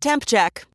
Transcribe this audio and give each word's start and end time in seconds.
Temp 0.00 0.24
check. 0.26 0.64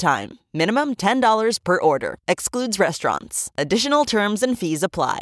time. 0.00 0.40
Minimum 0.52 0.96
$10 0.96 1.62
per 1.62 1.80
order. 1.80 2.16
Excludes 2.26 2.80
restaurants. 2.80 3.52
Additional 3.56 4.04
terms 4.04 4.42
and 4.42 4.58
fees 4.58 4.82
apply. 4.82 5.20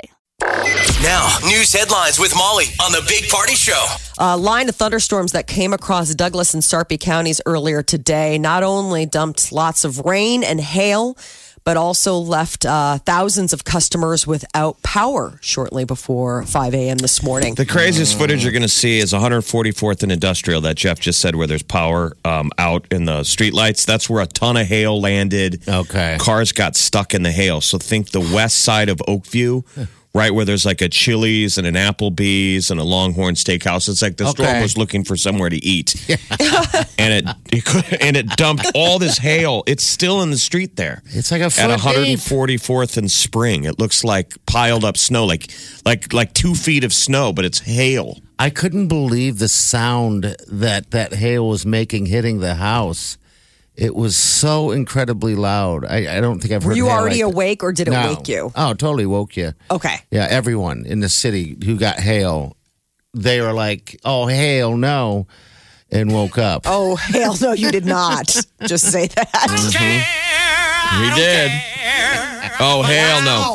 Now, 1.02 1.36
news 1.44 1.72
headlines 1.72 2.18
with 2.18 2.34
Molly 2.36 2.66
on 2.80 2.92
the 2.92 3.04
Big 3.08 3.28
Party 3.28 3.54
Show. 3.54 3.86
A 4.18 4.36
line 4.36 4.68
of 4.68 4.76
thunderstorms 4.76 5.32
that 5.32 5.46
came 5.46 5.72
across 5.72 6.14
Douglas 6.14 6.54
and 6.54 6.62
Sarpy 6.62 6.98
counties 6.98 7.40
earlier 7.44 7.82
today 7.82 8.38
not 8.38 8.62
only 8.62 9.04
dumped 9.04 9.52
lots 9.52 9.84
of 9.84 9.98
rain 10.00 10.42
and 10.42 10.60
hail, 10.60 11.16
but 11.64 11.76
also 11.76 12.16
left 12.16 12.64
uh, 12.64 12.98
thousands 12.98 13.52
of 13.52 13.64
customers 13.64 14.26
without 14.26 14.80
power 14.82 15.38
shortly 15.40 15.84
before 15.84 16.42
5 16.44 16.74
a.m. 16.74 16.98
this 16.98 17.22
morning. 17.22 17.54
The 17.54 17.66
craziest 17.66 18.18
footage 18.18 18.42
you're 18.42 18.52
going 18.52 18.62
to 18.62 18.68
see 18.68 18.98
is 18.98 19.12
144th 19.12 20.02
and 20.02 20.12
Industrial 20.12 20.60
that 20.62 20.76
Jeff 20.76 20.98
just 21.00 21.20
said, 21.20 21.34
where 21.36 21.46
there's 21.46 21.62
power 21.62 22.12
um, 22.24 22.50
out 22.58 22.86
in 22.90 23.04
the 23.04 23.20
streetlights. 23.20 23.86
That's 23.86 24.08
where 24.08 24.22
a 24.22 24.26
ton 24.26 24.56
of 24.56 24.66
hail 24.66 25.00
landed. 25.00 25.66
Okay. 25.68 26.16
Cars 26.20 26.52
got 26.52 26.76
stuck 26.76 27.14
in 27.14 27.22
the 27.22 27.32
hail. 27.32 27.60
So 27.60 27.78
think 27.78 28.10
the 28.10 28.20
west 28.20 28.60
side 28.60 28.88
of 28.88 28.98
Oakview. 29.08 29.64
Right 30.14 30.32
where 30.34 30.46
there's 30.46 30.64
like 30.64 30.80
a 30.80 30.88
Chili's 30.88 31.58
and 31.58 31.66
an 31.66 31.74
Applebee's 31.74 32.70
and 32.70 32.80
a 32.80 32.82
Longhorn 32.82 33.34
Steakhouse. 33.34 33.88
It's 33.90 34.00
like 34.00 34.16
the 34.16 34.26
storm 34.30 34.48
Okay. 34.48 34.62
was 34.62 34.76
looking 34.78 35.04
for 35.04 35.16
somewhere 35.18 35.50
to 35.50 35.56
eat, 35.64 35.94
and 36.98 37.12
it, 37.12 37.26
it 37.52 37.64
could- 37.64 37.98
and 38.00 38.16
it 38.16 38.26
dumped 38.36 38.66
all 38.74 38.98
this 38.98 39.18
hail. 39.18 39.62
It's 39.66 39.84
still 39.84 40.22
in 40.22 40.30
the 40.30 40.38
street 40.38 40.76
there. 40.76 41.02
It's 41.10 41.30
like 41.30 41.42
a 41.42 41.44
at 41.44 41.80
foot 41.80 42.04
deep. 42.04 42.18
144th 42.20 42.96
and 42.96 43.10
Spring. 43.10 43.64
It 43.64 43.78
looks 43.78 44.02
like 44.02 44.34
piled 44.46 44.84
up 44.84 44.96
snow, 44.96 45.26
like 45.26 45.52
like 45.84 46.10
like 46.12 46.32
two 46.32 46.54
feet 46.54 46.84
of 46.84 46.92
snow, 46.94 47.32
but 47.32 47.44
it's 47.44 47.60
hail. 47.60 48.18
I 48.38 48.48
couldn't 48.50 48.88
believe 48.88 49.38
the 49.38 49.48
sound 49.48 50.36
that 50.48 50.90
that 50.92 51.12
hail 51.14 51.46
was 51.48 51.66
making 51.66 52.06
hitting 52.06 52.40
the 52.40 52.54
house. 52.54 53.17
It 53.80 53.94
was 53.94 54.16
so 54.16 54.72
incredibly 54.72 55.36
loud. 55.36 55.84
I, 55.84 56.16
I 56.16 56.20
don't 56.20 56.40
think 56.40 56.52
I've 56.52 56.64
heard. 56.64 56.70
Were 56.70 56.72
heard. 56.72 56.76
you 56.78 56.86
hail 56.88 56.98
already 56.98 57.22
like 57.24 57.32
awake 57.32 57.62
or 57.62 57.72
did 57.72 57.86
it 57.86 57.92
No. 57.92 58.08
wake 58.08 58.26
you? 58.26 58.50
Oh, 58.56 58.74
totally 58.74 59.06
woke 59.06 59.36
you. 59.36 59.52
Okay. 59.70 60.00
Yeah, 60.10 60.26
everyone 60.28 60.84
in 60.84 60.98
the 60.98 61.08
city 61.08 61.56
who 61.64 61.76
got 61.78 62.00
hail, 62.00 62.56
they 63.14 63.40
were 63.40 63.52
like, 63.52 63.96
"Oh, 64.04 64.26
hail, 64.26 64.76
no," 64.76 65.28
and 65.92 66.12
woke 66.12 66.38
up. 66.38 66.62
Oh, 66.66 66.96
hail 66.96 67.36
no, 67.40 67.52
you 67.52 67.70
did 67.70 67.86
not. 67.86 68.26
Just 68.66 68.90
say 68.90 69.06
that. 69.06 69.30
We 71.00 71.14
did. 71.14 71.52
Oh 72.60 72.82
hell 72.82 73.22
no! 73.22 73.54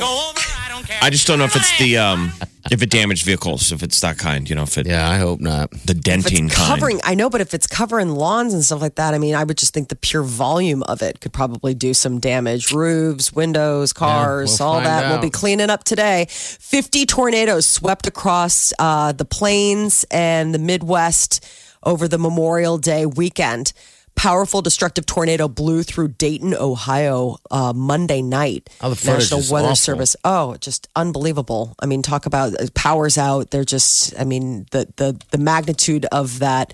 I 1.02 1.10
just 1.10 1.28
don't 1.28 1.38
know 1.40 1.46
if 1.46 1.56
it's 1.58 1.78
the 1.80 1.98
um 1.98 2.32
if 2.74 2.82
it 2.82 2.90
damaged 2.90 3.24
vehicles, 3.24 3.72
if 3.72 3.84
it's 3.84 4.00
that 4.00 4.18
kind, 4.18 4.50
you 4.50 4.56
know, 4.56 4.64
if 4.64 4.78
it 4.78 4.88
Yeah, 4.88 5.08
I 5.10 5.18
hope 5.18 5.40
not. 5.40 5.70
the 5.86 5.94
denting 5.94 6.48
It's 6.48 6.56
kind. 6.56 6.68
covering, 6.70 7.00
I 7.04 7.14
know, 7.14 7.30
but 7.30 7.40
if 7.40 7.54
it's 7.54 7.68
covering 7.68 8.10
lawns 8.10 8.54
and 8.54 8.64
stuff 8.66 8.82
like 8.82 8.96
that, 8.96 9.14
I 9.14 9.20
mean, 9.20 9.36
I 9.36 9.44
would 9.44 9.58
just 9.58 9.74
think 9.74 9.90
the 9.90 9.96
pure 9.96 10.24
volume 10.24 10.82
of 10.84 11.02
it 11.04 11.20
could 11.22 11.32
probably 11.34 11.76
do 11.76 11.94
some 11.94 12.20
damage. 12.20 12.72
Roofs, 12.74 13.32
windows, 13.32 13.94
cars, 13.94 14.58
we'll 14.60 14.68
all 14.70 14.74
find 14.76 14.86
that. 14.88 15.04
We'll 15.08 15.18
out. 15.18 15.22
be 15.22 15.30
cleaning 15.30 15.70
up 15.70 15.84
today. 15.84 16.26
50 16.30 17.06
tornadoes 17.06 17.66
swept 17.68 18.08
across 18.08 18.74
uh, 18.80 19.12
the 19.12 19.26
plains 19.26 20.04
and 20.10 20.54
the 20.54 20.60
Midwest 20.60 21.46
over 21.84 22.08
the 22.08 22.18
Memorial 22.18 22.78
Day 22.80 23.06
weekend. 23.06 23.72
Powerful 24.16 24.62
destructive 24.62 25.06
tornado 25.06 25.48
blew 25.48 25.84
through 25.84 26.10
Dayton, 26.10 26.54
Ohio, 26.54 27.38
uh, 27.52 27.74
Monday 27.76 28.22
night. 28.22 28.70
Oh, 28.80 28.94
the 28.94 29.12
National 29.12 29.42
Weather 29.52 29.68
awful. 29.68 29.76
Service. 29.76 30.16
Oh, 30.24 30.56
just 30.58 30.88
unbelievable. 30.96 31.76
I 31.80 31.88
mean, 31.88 32.02
talk 32.02 32.26
about 32.26 32.54
uh, 32.54 32.68
powers 32.74 33.18
out. 33.18 33.52
They're 33.52 33.66
just. 33.66 34.18
I 34.20 34.24
mean, 34.24 34.66
the 34.72 34.88
the 34.96 35.20
the 35.32 35.38
magnitude 35.38 36.06
of 36.12 36.40
that 36.40 36.74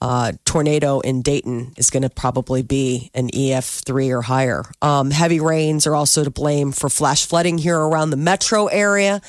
uh, 0.00 0.32
tornado 0.44 1.00
in 1.00 1.22
Dayton 1.22 1.72
is 1.78 1.88
going 1.88 2.02
to 2.02 2.10
probably 2.10 2.62
be 2.62 3.10
an 3.14 3.30
EF 3.34 3.64
three 3.64 4.10
or 4.10 4.20
higher. 4.20 4.64
Um, 4.82 5.10
heavy 5.10 5.40
rains 5.40 5.86
are 5.86 5.94
also 5.94 6.24
to 6.24 6.30
blame 6.30 6.72
for 6.72 6.90
flash 6.90 7.24
flooding 7.26 7.56
here 7.56 7.78
around 7.78 8.10
the 8.10 8.18
metro 8.18 8.66
area. 8.66 9.22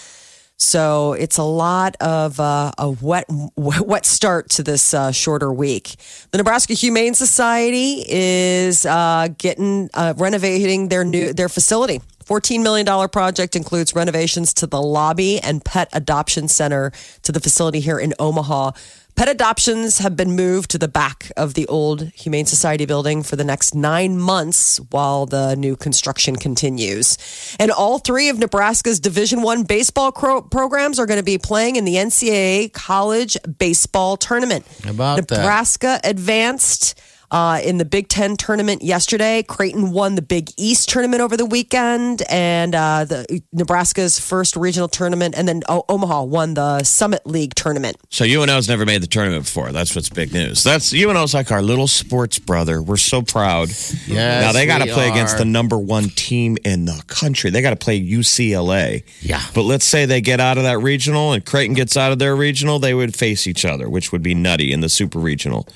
So 0.58 1.14
it's 1.14 1.38
a 1.38 1.44
lot 1.44 1.96
of 2.00 2.40
uh, 2.40 2.72
a 2.78 2.90
wet, 2.90 3.26
wet 3.58 4.06
start 4.06 4.50
to 4.52 4.64
this 4.64 4.94
uh, 4.94 5.12
shorter 5.12 5.52
week. 5.52 5.96
The 6.32 6.38
Nebraska 6.38 6.74
Humane 6.74 7.14
Society 7.14 8.06
is 8.08 8.86
uh, 8.86 9.30
getting 9.38 9.90
uh, 9.94 10.14
renovating 10.18 10.90
their 10.90 11.04
new 11.04 11.34
their 11.34 11.50
facility. 11.50 12.02
$14 12.26 12.64
million 12.64 13.10
project 13.10 13.56
includes 13.56 13.94
renovations 13.94 14.52
to 14.56 14.66
the 14.66 14.82
lobby 14.82 15.40
and 15.40 15.64
pet 15.64 15.90
adoption 15.94 16.48
center 16.48 16.92
to 17.22 17.32
the 17.32 17.40
facility 17.40 17.80
here 17.80 18.00
in 18.00 18.16
Omaha. 18.18 18.72
Pet 19.16 19.30
adoptions 19.30 20.00
have 20.00 20.18
been 20.18 20.36
moved 20.36 20.72
to 20.72 20.78
the 20.78 20.90
back 20.90 21.32
of 21.38 21.54
the 21.54 21.66
old 21.68 22.10
Humane 22.16 22.46
Society 22.46 22.86
building 22.86 23.24
for 23.24 23.38
the 23.38 23.46
next 23.46 23.74
nine 23.74 24.18
months 24.18 24.78
while 24.92 25.26
the 25.26 25.56
new 25.56 25.78
construction 25.78 26.36
continues. 26.36 27.18
And 27.58 27.72
all 27.72 28.00
three 28.00 28.28
of 28.28 28.40
Nebraska's 28.40 29.00
Division 29.00 29.42
One 29.42 29.64
baseball 29.64 30.12
cro- 30.12 30.42
programs 30.42 31.00
are 31.00 31.06
going 31.06 31.20
to 31.20 31.24
be 31.24 31.38
playing 31.38 31.78
in 31.78 31.86
the 31.86 31.96
NCAA 31.96 32.74
College 32.74 33.38
Baseball 33.58 34.18
Tournament. 34.18 34.66
How 34.84 34.92
about 34.92 35.28
that? 35.30 35.38
Nebraska 35.38 36.00
advanced. 36.04 37.00
Uh, 37.32 37.60
in 37.64 37.78
the 37.78 37.86
Big 37.86 38.08
Ten 38.08 38.38
tournament 38.38 38.82
yesterday, 38.84 39.44
Creighton 39.44 39.92
won 39.92 40.16
the 40.16 40.22
Big 40.22 40.50
East 40.58 40.90
tournament 40.90 41.22
over 41.22 41.36
the 41.36 41.46
weekend, 41.46 42.22
and 42.30 42.74
uh, 42.76 43.06
the 43.06 43.42
Nebraska's 43.52 44.20
first 44.20 44.56
regional 44.56 44.88
tournament, 44.88 45.36
and 45.38 45.48
then 45.48 45.62
o- 45.68 45.84
Omaha 45.90 46.24
won 46.24 46.54
the 46.54 46.84
Summit 46.84 47.26
League 47.26 47.56
tournament. 47.56 47.98
So 48.10 48.26
UNO's 48.26 48.68
never 48.70 48.86
made 48.86 49.02
the 49.02 49.08
tournament 49.08 49.44
before. 49.46 49.72
That's 49.72 49.96
what's 49.96 50.10
big 50.10 50.34
news. 50.34 50.64
That's 50.64 50.94
UNO's 50.94 51.34
like 51.34 51.52
our 51.52 51.62
little 51.62 51.88
sports 51.88 52.40
brother. 52.40 52.82
We're 52.82 52.98
so 52.98 53.22
proud. 53.22 53.70
Yes, 53.70 54.08
now 54.44 54.52
they 54.52 54.66
got 54.66 54.80
to 54.80 54.86
we 54.86 54.92
play 54.92 55.10
against 55.10 55.38
the 55.38 55.46
number 55.46 55.78
one 55.78 56.10
team 56.10 56.58
in 56.64 56.86
the 56.86 57.04
country. 57.08 57.50
They 57.50 57.62
got 57.62 57.72
to 57.72 57.76
play 57.76 58.00
UCLA. 58.02 59.04
Yeah. 59.22 59.42
But 59.54 59.64
let's 59.64 59.86
say 59.86 60.06
they 60.06 60.22
get 60.22 60.40
out 60.40 60.58
of 60.58 60.64
that 60.64 60.80
regional 60.80 61.34
and 61.34 61.46
Creighton 61.46 61.76
gets 61.76 61.98
out 61.98 62.12
of 62.12 62.20
their 62.20 62.36
regional, 62.36 62.80
they 62.80 62.94
would 62.94 63.16
face 63.16 63.48
each 63.48 63.66
other, 63.66 63.90
which 63.90 64.12
would 64.12 64.22
be 64.22 64.34
nutty 64.36 64.72
in 64.72 64.82
the 64.82 64.90
super 64.90 65.20
regional. 65.20 65.68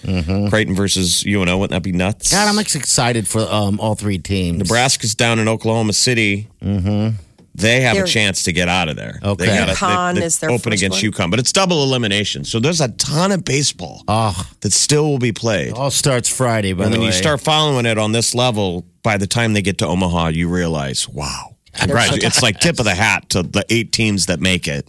Creighton 0.50 0.76
versus 0.76 1.24
UNO, 1.26 1.39
wouldn't 1.48 1.72
that 1.72 1.84
be 1.84 1.92
nuts? 1.92 2.32
God, 2.32 2.48
I'm 2.48 2.60
excited 2.60 3.28
for 3.28 3.42
um, 3.42 3.80
all 3.80 3.96
three 3.96 4.18
teams. 4.20 4.58
Nebraska's 4.60 5.16
down 5.16 5.40
in 5.40 5.48
Oklahoma 5.48 5.94
City. 5.94 6.48
Mm-hmm. 6.62 7.16
They 7.56 7.82
have 7.82 7.96
They're- 7.96 8.04
a 8.06 8.08
chance 8.08 8.44
to 8.44 8.54
get 8.54 8.70
out 8.70 8.88
of 8.90 8.96
there. 8.96 9.20
Okay. 9.24 9.46
They 9.48 9.58
gotta- 9.58 9.74
UConn 9.74 10.14
they- 10.14 10.20
they 10.22 10.26
is 10.28 10.40
their 10.40 10.50
open 10.52 10.72
first 10.72 10.82
against 10.84 11.04
one. 11.04 11.12
UConn, 11.12 11.32
but 11.32 11.40
it's 11.40 11.52
double 11.52 11.84
elimination. 11.84 12.46
So 12.46 12.60
there's 12.60 12.80
a 12.80 12.88
ton 12.90 13.32
of 13.32 13.44
baseball 13.44 14.04
Oh, 14.08 14.48
that 14.62 14.72
still 14.72 15.10
will 15.10 15.20
be 15.20 15.32
played. 15.34 15.74
all 15.74 15.92
starts 15.92 16.30
Friday. 16.30 16.74
By 16.74 16.86
and 16.86 16.94
the 16.94 16.98
when 17.00 17.08
way, 17.08 17.14
you 17.14 17.20
start 17.20 17.42
following 17.42 17.86
it 17.86 17.98
on 17.98 18.12
this 18.14 18.34
level, 18.34 18.86
by 19.04 19.18
the 19.18 19.28
time 19.28 19.54
they 19.54 19.62
get 19.62 19.78
to 19.80 19.88
Omaha, 19.88 20.28
you 20.30 20.48
realize, 20.48 21.10
wow. 21.10 21.56
Right. 21.88 22.24
It's 22.24 22.42
like 22.42 22.60
tip 22.60 22.80
of 22.80 22.86
the 22.86 22.96
hat 22.96 23.30
to 23.30 23.44
the 23.44 23.64
eight 23.70 23.92
teams 23.92 24.26
that 24.28 24.40
make 24.40 24.68
it. 24.68 24.88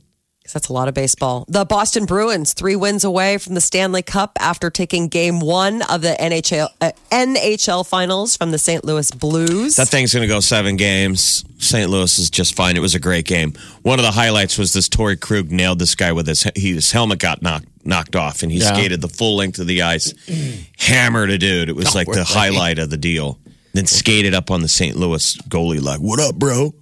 'Cause 0.51 0.55
That's 0.63 0.69
a 0.69 0.73
lot 0.73 0.89
of 0.89 0.95
baseball. 0.95 1.45
The 1.49 1.65
Boston 1.65 2.07
Bruins, 2.07 2.55
three 2.55 2.75
wins 2.75 3.05
away 3.05 3.39
from 3.39 3.55
the 3.55 3.61
Stanley 3.61 4.03
Cup 4.03 4.37
after 4.41 4.69
taking 4.69 5.07
game 5.07 5.39
one 5.39 5.83
of 5.83 6.03
the 6.03 6.21
NHL, 6.21 6.69
uh, 6.81 6.91
NHL 7.13 7.87
finals 7.87 8.37
from 8.37 8.51
the 8.51 8.59
St. 8.59 8.85
Louis 8.85 9.09
Blues. 9.13 9.77
That 9.77 9.87
thing's 9.89 10.13
going 10.13 10.23
to 10.29 10.35
go 10.35 10.41
seven 10.41 10.75
games. 10.75 11.45
St. 11.59 11.89
Louis 11.89 12.19
is 12.19 12.31
just 12.31 12.57
fine. 12.57 12.77
It 12.77 12.81
was 12.81 12.97
a 12.97 12.99
great 12.99 13.27
game. 13.27 13.53
One 13.83 14.01
of 14.01 14.05
the 14.05 14.11
highlights 14.11 14.59
was 14.59 14.73
this 14.73 14.89
Torrey 14.89 15.17
Krug 15.17 15.53
nailed 15.53 15.79
this 15.79 15.95
guy 15.95 16.11
with 16.11 16.27
his 16.27 16.45
he, 16.57 16.73
his 16.75 16.91
helmet 16.91 17.21
got 17.21 17.43
knocked 17.43 17.67
knocked 17.85 18.17
off, 18.17 18.43
and 18.43 18.51
he 18.51 18.59
Yeah. 18.59 18.73
skated 18.75 19.01
the 19.03 19.09
full 19.09 19.37
length 19.37 19.59
of 19.61 19.67
the 19.69 19.83
ice, 19.83 20.13
hammered 20.79 21.31
a 21.31 21.39
dude. 21.39 21.69
It 21.69 21.77
was 21.77 21.95
like 21.95 22.09
the 22.11 22.25
highlight 22.25 22.79
of 22.79 22.91
the 22.91 22.97
deal. 22.97 23.39
Then 23.73 23.87
skated 23.87 24.35
up 24.35 24.51
on 24.51 24.63
the 24.63 24.69
St. 24.69 24.97
Louis 24.97 25.37
goalie 25.49 25.81
like, 25.81 26.01
"What 26.01 26.19
up, 26.19 26.35
bro?" 26.35 26.75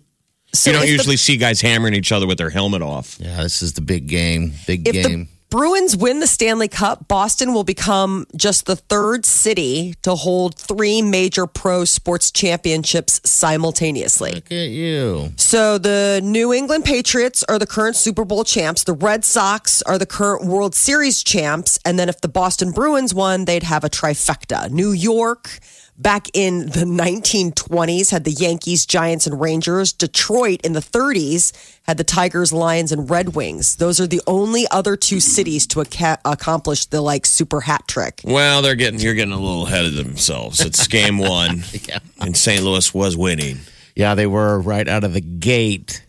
So 0.52 0.70
you 0.70 0.74
don't 0.76 0.82
if 0.84 0.88
the- 0.88 0.92
usually 0.92 1.16
see 1.16 1.36
guys 1.36 1.60
hammering 1.60 1.94
each 1.94 2.10
other 2.12 2.26
with 2.26 2.38
their 2.38 2.50
helmet 2.50 2.82
off. 2.82 3.16
yeah, 3.20 3.42
this 3.42 3.62
is 3.62 3.74
the 3.74 3.80
big 3.82 4.06
game. 4.06 4.52
Big 4.66 4.86
if 4.88 4.94
game. 4.94 5.02
the 5.24 5.26
Bruins 5.50 5.96
win 5.96 6.20
the 6.20 6.26
Stanley 6.26 6.68
Cup, 6.68 7.08
Boston 7.08 7.54
will 7.54 7.64
become 7.64 8.26
just 8.36 8.66
the 8.66 8.76
third 8.76 9.24
city 9.24 9.94
to 10.02 10.14
hold 10.14 10.54
three 10.54 11.00
major 11.00 11.46
pro 11.46 11.86
sports 11.86 12.30
championships 12.30 13.18
simultaneously. 13.24 14.32
Look 14.32 14.52
at 14.52 14.68
you. 14.68 15.32
So 15.36 15.78
the 15.78 16.20
New 16.22 16.52
England 16.52 16.84
Patriots 16.84 17.42
are 17.48 17.58
the 17.58 17.66
current 17.66 17.96
Super 17.96 18.26
Bowl 18.26 18.44
champs. 18.44 18.84
The 18.84 18.92
Red 18.92 19.24
Sox 19.24 19.80
are 19.82 19.96
the 19.96 20.04
current 20.04 20.44
World 20.44 20.74
Series 20.74 21.22
champs. 21.22 21.78
And 21.82 21.98
then 21.98 22.10
if 22.10 22.20
the 22.20 22.28
Boston 22.28 22.70
Bruins 22.70 23.14
won, 23.14 23.46
they'd 23.46 23.62
have 23.62 23.84
a 23.84 23.88
trifecta. 23.90 24.70
New 24.70 24.92
York, 24.92 25.60
back 25.98 26.28
in 26.32 26.66
the 26.66 26.84
1920s 26.84 28.10
had 28.10 28.24
the 28.24 28.30
Yankees, 28.30 28.86
Giants, 28.86 29.26
and 29.26 29.40
Rangers. 29.40 29.92
Detroit 29.92 30.60
in 30.62 30.72
the 30.72 30.80
30s 30.80 31.52
had 31.82 31.96
the 31.96 32.04
Tigers, 32.04 32.52
Lions, 32.52 32.92
and 32.92 33.10
Red 33.10 33.34
Wings. 33.34 33.76
Those 33.76 34.00
are 34.00 34.06
the 34.06 34.22
only 34.26 34.66
other 34.70 34.96
two 34.96 35.20
cities 35.20 35.66
to 35.68 35.80
aca- 35.80 36.20
accomplish 36.24 36.86
the 36.86 37.00
like 37.00 37.26
super 37.26 37.62
hat 37.62 37.86
trick. 37.88 38.20
Well, 38.24 38.62
they're 38.62 38.74
getting 38.74 39.00
you're 39.00 39.14
getting 39.14 39.32
a 39.34 39.38
little 39.40 39.66
ahead 39.66 39.84
of 39.84 39.94
themselves. 39.94 40.60
It's 40.60 40.86
game 40.86 41.18
one, 41.18 41.64
and 42.20 42.36
St. 42.36 42.62
Louis 42.62 42.94
was 42.94 43.16
winning. 43.16 43.58
Yeah, 43.96 44.14
they 44.14 44.26
were 44.26 44.60
right 44.60 44.86
out 44.86 45.02
of 45.04 45.12
the 45.12 45.20
gate. 45.20 46.04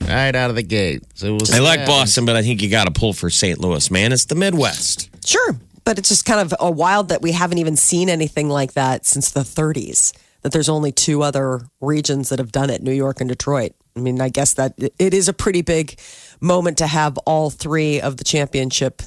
Right 0.00 0.34
out 0.34 0.50
of 0.50 0.56
the 0.56 0.62
gate. 0.62 1.04
So 1.14 1.34
it 1.34 1.40
was 1.40 1.52
I 1.52 1.60
like. 1.60 1.86
Boston, 1.86 2.24
but 2.26 2.36
I 2.36 2.42
think 2.42 2.60
you 2.62 2.68
got 2.68 2.84
to 2.84 2.92
pull 2.92 3.12
for 3.12 3.30
St. 3.30 3.58
Louis, 3.60 3.88
man. 3.90 4.12
It's 4.12 4.24
the 4.24 4.34
Midwest. 4.34 5.08
Sure, 5.24 5.56
but 5.84 5.98
it's 5.98 6.08
just 6.08 6.24
kind 6.24 6.40
of 6.40 6.54
a 6.60 6.70
wild 6.70 7.08
that 7.08 7.22
we 7.22 7.32
haven't 7.32 7.58
even 7.58 7.76
seen 7.76 8.08
anything 8.08 8.48
like 8.48 8.72
that 8.74 9.04
since 9.06 9.30
the 9.30 9.40
30s. 9.40 10.12
That 10.42 10.50
there's 10.52 10.68
only 10.68 10.90
two 10.90 11.22
other 11.22 11.60
regions 11.80 12.28
that 12.30 12.40
have 12.40 12.50
done 12.50 12.68
it: 12.68 12.82
New 12.82 12.92
York 12.92 13.20
and 13.20 13.28
Detroit. 13.28 13.72
I 13.96 14.00
mean, 14.00 14.20
I 14.20 14.28
guess 14.28 14.54
that 14.54 14.74
it 14.98 15.14
is 15.14 15.28
a 15.28 15.32
pretty 15.32 15.62
big 15.62 16.00
moment 16.40 16.78
to 16.78 16.86
have 16.88 17.16
all 17.18 17.48
three 17.50 18.00
of 18.00 18.16
the 18.16 18.24
championship 18.24 19.02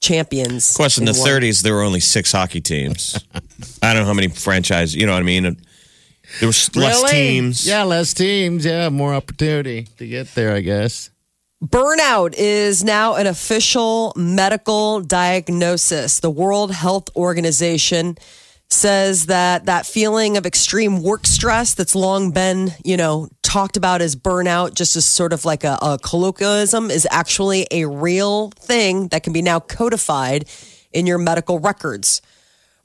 champions. 0.00 0.70
Of 0.72 0.76
course, 0.76 0.98
in 0.98 1.06
the 1.06 1.12
one. 1.14 1.26
30s, 1.26 1.62
there 1.62 1.72
were 1.74 1.82
only 1.82 2.00
six 2.00 2.32
hockey 2.32 2.60
teams. 2.60 3.18
I 3.82 3.94
don't 3.94 4.02
know 4.02 4.06
how 4.06 4.12
many 4.14 4.28
franchises, 4.28 4.94
You 4.94 5.06
know 5.06 5.12
what 5.14 5.20
I 5.20 5.22
mean? 5.22 5.56
There 6.40 6.46
was 6.48 6.74
less 6.76 6.96
Really? 7.02 7.12
teams. 7.12 7.66
Yeah, 7.66 7.84
less 7.84 8.12
teams. 8.12 8.64
Yeah, 8.66 8.88
more 8.90 9.14
opportunity 9.14 9.88
to 9.98 10.06
get 10.06 10.34
there, 10.34 10.54
I 10.54 10.60
guess. 10.60 11.08
Burnout 11.64 12.34
is 12.36 12.84
now 12.84 13.14
an 13.14 13.26
official 13.26 14.12
medical 14.16 15.00
diagnosis. 15.00 16.20
The 16.20 16.30
World 16.30 16.72
Health 16.72 17.08
Organization 17.16 18.18
says 18.68 19.26
that 19.26 19.64
that 19.64 19.86
feeling 19.86 20.36
of 20.36 20.44
extreme 20.44 21.02
work 21.02 21.26
stress 21.26 21.72
that's 21.72 21.94
long 21.94 22.32
been, 22.32 22.72
you 22.84 22.98
know, 22.98 23.28
talked 23.40 23.78
about 23.78 24.02
as 24.02 24.14
burnout, 24.14 24.74
just 24.74 24.94
as 24.94 25.06
sort 25.06 25.32
of 25.32 25.46
like 25.46 25.64
a, 25.64 25.78
a 25.80 25.98
colloquialism, 26.02 26.90
is 26.90 27.08
actually 27.10 27.66
a 27.70 27.86
real 27.86 28.50
thing 28.50 29.08
that 29.08 29.22
can 29.22 29.32
be 29.32 29.40
now 29.40 29.58
codified 29.58 30.46
in 30.92 31.06
your 31.06 31.16
medical 31.16 31.60
records. 31.60 32.20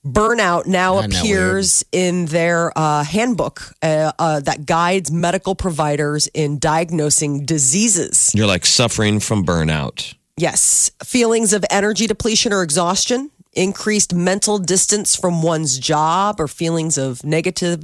Burnout 0.06 0.66
now 0.66 1.00
Isn't 1.00 1.16
appears 1.16 1.84
in 1.92 2.26
their 2.28 2.72
uh, 2.78 3.04
handbook 3.04 3.74
uh, 3.82 4.12
uh, 4.18 4.40
that 4.42 4.66
guides 4.66 5.12
medical 5.12 5.56
providers 5.56 6.28
in 6.28 6.58
diagnosing 6.58 7.46
diseases. 7.46 8.32
You're 8.34 8.48
like 8.48 8.66
suffering 8.66 9.20
from 9.20 9.46
burnout. 9.46 10.16
Yes. 10.38 10.92
Feelings 11.04 11.52
of 11.52 11.66
energy 11.70 12.08
depletion 12.08 12.54
or 12.54 12.64
exhaustion, 12.64 13.30
increased 13.54 14.14
mental 14.14 14.58
distance 14.58 15.18
from 15.18 15.42
one's 15.42 15.78
job, 15.78 16.40
or 16.40 16.48
feelings 16.48 16.98
of 16.98 17.26
negative 17.26 17.82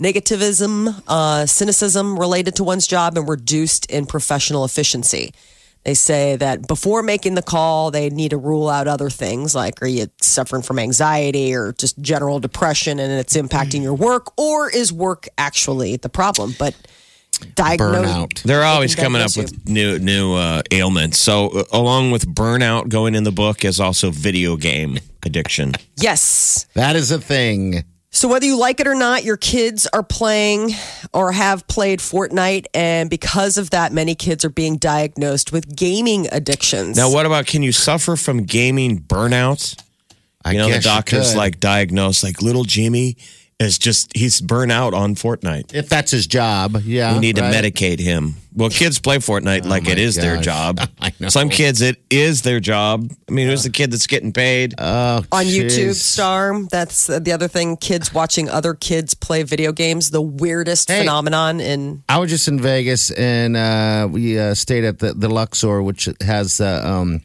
negativism, 0.00 1.02
uh, 1.08 1.44
cynicism 1.44 2.18
related 2.18 2.56
to 2.56 2.64
one's 2.64 2.86
job, 2.86 3.18
and 3.18 3.28
reduced 3.28 3.84
in 3.90 4.06
professional 4.06 4.64
efficiency. 4.64 5.34
They 5.84 5.94
say 5.94 6.36
that 6.36 6.66
before 6.68 7.02
making 7.02 7.36
the 7.36 7.42
call, 7.42 7.90
they 7.90 8.10
need 8.10 8.30
to 8.30 8.36
rule 8.36 8.68
out 8.68 8.86
other 8.86 9.08
things 9.08 9.54
like 9.54 9.80
are 9.82 9.86
you 9.86 10.08
suffering 10.20 10.62
from 10.62 10.78
anxiety 10.78 11.54
or 11.54 11.72
just 11.72 11.98
general 12.00 12.38
depression 12.38 12.98
and 12.98 13.12
it's 13.12 13.34
impacting 13.36 13.82
your 13.82 13.94
work, 13.94 14.38
or 14.38 14.70
is 14.70 14.92
work 14.92 15.28
actually 15.38 15.96
the 15.96 16.10
problem? 16.10 16.54
But 16.58 16.74
diagnose 17.54 18.06
Burnout. 18.06 18.42
They're 18.42 18.64
always 18.64 18.94
coming 18.94 19.22
up 19.22 19.30
diagnose 19.30 19.52
with 19.52 19.68
new 19.68 19.98
new 19.98 20.34
uh, 20.34 20.62
ailments. 20.70 21.18
So, 21.18 21.48
uh, 21.48 21.64
along 21.72 22.10
with 22.10 22.26
burnout, 22.26 22.88
going 22.88 23.14
in 23.14 23.24
the 23.24 23.32
book 23.32 23.64
is 23.64 23.80
also 23.80 24.10
video 24.10 24.56
game 24.56 24.98
addiction. 25.24 25.72
Yes. 25.96 26.66
That 26.74 26.96
is 26.96 27.10
a 27.10 27.18
thing. 27.18 27.84
So 28.12 28.28
whether 28.28 28.44
you 28.44 28.58
like 28.58 28.80
it 28.80 28.88
or 28.88 28.96
not, 28.96 29.22
your 29.22 29.36
kids 29.36 29.86
are 29.92 30.02
playing 30.02 30.72
or 31.12 31.30
have 31.30 31.66
played 31.68 32.00
Fortnite, 32.00 32.66
and 32.74 33.08
because 33.08 33.56
of 33.56 33.70
that, 33.70 33.92
many 33.92 34.16
kids 34.16 34.44
are 34.44 34.50
being 34.50 34.78
diagnosed 34.78 35.52
with 35.52 35.76
gaming 35.76 36.26
addictions. 36.32 36.96
Now, 36.96 37.10
what 37.12 37.24
about 37.24 37.46
can 37.46 37.62
you 37.62 37.70
suffer 37.70 38.16
from 38.16 38.42
gaming 38.42 39.00
burnout? 39.00 39.80
I 40.44 40.52
You 40.52 40.58
know, 40.58 40.66
the 40.66 40.74
guess 40.74 40.84
you 40.84 40.90
doctors 40.90 41.36
like 41.36 41.60
diagnose 41.60 42.24
like 42.24 42.42
little 42.42 42.64
Jimmy 42.64 43.16
is 43.60 43.78
just 43.78 44.16
he's 44.16 44.40
burnt 44.40 44.72
out 44.72 44.94
on 44.94 45.14
Fortnite. 45.14 45.74
if 45.74 45.88
that's 45.88 46.10
his 46.10 46.26
job. 46.26 46.80
Yeah, 46.82 47.12
We 47.14 47.20
need 47.20 47.36
to 47.36 47.42
medicate 47.42 48.00
him. 48.00 48.36
Well, 48.52 48.70
kids 48.70 48.98
play 48.98 49.18
Fortnite 49.18 49.64
like 49.66 49.84
my 49.84 49.92
it 49.92 49.98
is 49.98 50.16
their 50.16 50.38
job. 50.38 50.80
I 51.00 51.12
know. 51.20 51.28
Some 51.28 51.50
kids, 51.50 51.82
it 51.82 52.02
is 52.10 52.42
their 52.42 52.58
job. 52.58 53.12
I 53.28 53.32
mean, 53.32 53.46
who's 53.46 53.62
the 53.62 53.70
kid 53.70 53.92
that's 53.92 54.08
getting 54.08 54.32
paid? 54.32 54.74
Oh, 54.78 55.24
on 55.30 55.44
YouTube, 55.44 55.90
jeez. 55.90 55.94
Star. 55.96 56.60
That's 56.70 57.06
the 57.06 57.30
other 57.32 57.46
thing. 57.46 57.76
Kids 57.76 58.12
watching 58.12 58.48
other 58.48 58.74
kids 58.74 59.14
play 59.14 59.44
video 59.44 59.70
games. 59.72 60.10
The 60.10 60.22
weirdest 60.22 60.90
Hey. 60.90 61.00
phenomenon 61.00 61.60
in 61.60 62.02
I 62.08 62.18
was 62.18 62.30
just 62.30 62.48
in 62.48 62.58
Vegas 62.60 63.10
and 63.12 63.56
uh, 63.56 64.08
we 64.10 64.38
uh, 64.38 64.54
stayed 64.54 64.84
at 64.84 64.98
the, 64.98 65.12
the 65.12 65.28
Luxor, 65.28 65.82
which 65.82 66.08
has 66.22 66.60
uh, 66.60 66.82
um, 66.84 67.20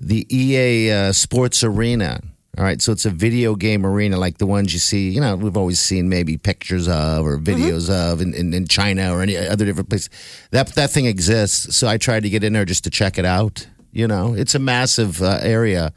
the 0.00 0.26
EA 0.34 0.90
uh, 0.90 1.12
Sports 1.12 1.62
Arena. 1.62 2.20
All 2.58 2.64
right, 2.64 2.80
so 2.80 2.90
it's 2.90 3.04
a 3.04 3.10
video 3.10 3.54
game 3.54 3.84
arena 3.84 4.16
like 4.16 4.38
the 4.38 4.46
ones 4.46 4.72
you 4.72 4.78
see, 4.78 5.10
you 5.10 5.20
know, 5.20 5.36
we've 5.36 5.58
always 5.58 5.78
seen 5.78 6.08
maybe 6.08 6.38
pictures 6.38 6.88
of 6.88 7.26
or 7.26 7.38
videos 7.38 7.90
of 7.90 8.22
in, 8.22 8.32
in, 8.32 8.54
in 8.54 8.66
China 8.66 9.14
or 9.14 9.20
any 9.20 9.36
other 9.36 9.66
different 9.66 9.90
place. 9.90 10.08
That, 10.52 10.68
that 10.68 10.90
thing 10.90 11.04
exists. 11.04 11.76
So 11.76 11.86
I 11.86 11.98
tried 11.98 12.22
to 12.22 12.30
get 12.30 12.42
in 12.42 12.54
there 12.54 12.64
just 12.64 12.84
to 12.84 12.90
check 12.90 13.18
it 13.18 13.26
out. 13.26 13.66
You 13.92 14.08
know, 14.08 14.32
it's 14.32 14.54
a 14.54 14.58
massive 14.58 15.20
uh, 15.22 15.38
area. 15.42 15.92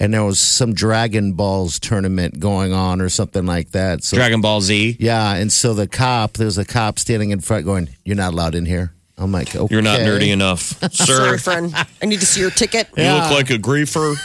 And 0.00 0.12
there 0.12 0.24
was 0.24 0.40
some 0.40 0.74
Dragon 0.74 1.34
Balls 1.34 1.78
tournament 1.78 2.40
going 2.40 2.72
on 2.72 3.00
or 3.00 3.08
something 3.08 3.46
like 3.46 3.70
that. 3.70 4.02
So 4.02 4.16
Dragon 4.16 4.40
Ball 4.40 4.60
Z. 4.60 4.96
yeah, 4.98 5.36
and 5.36 5.52
so 5.52 5.72
the 5.72 5.86
cop, 5.86 6.32
there's 6.32 6.58
a 6.58 6.64
cop 6.64 6.98
standing 6.98 7.30
in 7.30 7.40
front 7.40 7.64
going, 7.64 7.90
You're 8.04 8.16
not 8.16 8.32
allowed 8.32 8.56
in 8.56 8.66
here. 8.66 8.92
I'm 9.22 9.32
like, 9.32 9.54
okay. 9.54 9.72
You're 9.72 9.82
not 9.82 10.00
nerdy 10.00 10.32
enough, 10.32 10.60
sorry, 10.92 11.38
sir. 11.38 11.38
friend. 11.38 11.74
I 12.02 12.06
need 12.06 12.20
to 12.20 12.26
see 12.26 12.40
your 12.40 12.50
ticket. 12.50 12.88
You 12.96 13.04
look 13.04 13.30
like 13.30 13.50
a 13.50 13.58
griefer. 13.58 14.16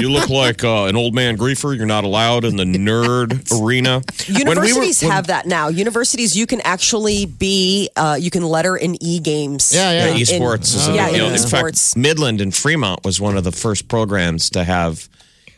You 0.00 0.10
look 0.10 0.28
like 0.28 0.62
uh, 0.64 0.84
an 0.84 0.96
old 0.96 1.14
man 1.14 1.36
griefer. 1.36 1.76
You're 1.76 1.86
not 1.86 2.04
allowed 2.04 2.44
in 2.44 2.56
the 2.56 2.64
nerd 2.64 3.50
arena. 3.64 4.02
When 4.28 4.36
we 4.36 4.44
were- 4.44 4.50
Universities 4.64 5.02
when- 5.02 5.10
have 5.12 5.26
that 5.28 5.46
now. 5.46 5.68
Universities, 5.68 6.36
you 6.36 6.46
can 6.46 6.60
actually 6.62 7.26
be, 7.26 7.88
uh, 7.96 8.16
you 8.20 8.30
can 8.30 8.42
letter 8.42 8.76
in 8.76 9.02
e 9.02 9.18
games. 9.18 9.72
Yeah, 9.74 9.90
yeah. 9.92 10.14
Yeah, 10.14 10.22
esports 10.22 10.74
is 10.76 10.88
a 10.88 10.92
yeah, 10.94 11.06
big 11.06 11.14
deal. 11.16 11.26
in 11.26 11.32
In 11.32 11.38
esports. 11.38 11.90
fact, 11.92 11.96
Midland 11.96 12.40
and 12.40 12.54
Fremont 12.54 13.04
was 13.04 13.20
one 13.20 13.36
of 13.36 13.44
the 13.44 13.52
first 13.52 13.88
programs 13.88 14.50
to 14.50 14.64
have 14.64 15.08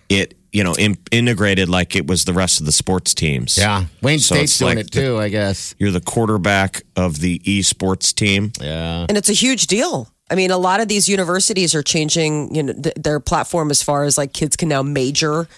it, 0.09 0.35
you 0.55 0.63
know, 0.63 0.75
in, 0.75 0.97
integrated 1.11 1.69
like 1.69 1.97
it 1.97 2.07
was 2.07 2.25
the 2.25 2.33
rest 2.33 2.61
of 2.61 2.67
the 2.67 2.73
sports 2.73 3.13
teams. 3.13 3.59
Yeah. 3.59 3.87
Wayne 4.01 4.21
So 4.21 4.37
State's 4.37 4.53
it's 4.53 4.59
doing 4.59 4.77
like 4.77 4.87
it 4.87 4.93
too, 4.93 5.19
I 5.19 5.29
guess. 5.29 5.75
You're 5.79 5.91
the 5.91 6.01
quarterback 6.01 6.83
of 6.97 7.19
the 7.21 7.41
esports 7.41 8.15
team. 8.15 8.53
Yeah. 8.61 9.07
and 9.09 9.19
it's 9.19 9.29
a 9.29 9.35
huge 9.35 9.67
deal. 9.67 10.09
I 10.31 10.37
mean, 10.37 10.51
a 10.51 10.57
lot 10.57 10.81
of 10.81 10.89
these 10.89 11.09
universities 11.09 11.75
are 11.75 11.83
changing, 11.83 12.55
you 12.55 12.63
know, 12.63 12.73
th- 12.73 12.95
their 12.95 13.21
platform 13.21 13.71
as 13.71 13.83
far 13.83 14.05
as 14.05 14.17
like 14.17 14.33
kids 14.33 14.57
can 14.57 14.69
now 14.69 14.83
major 14.83 15.49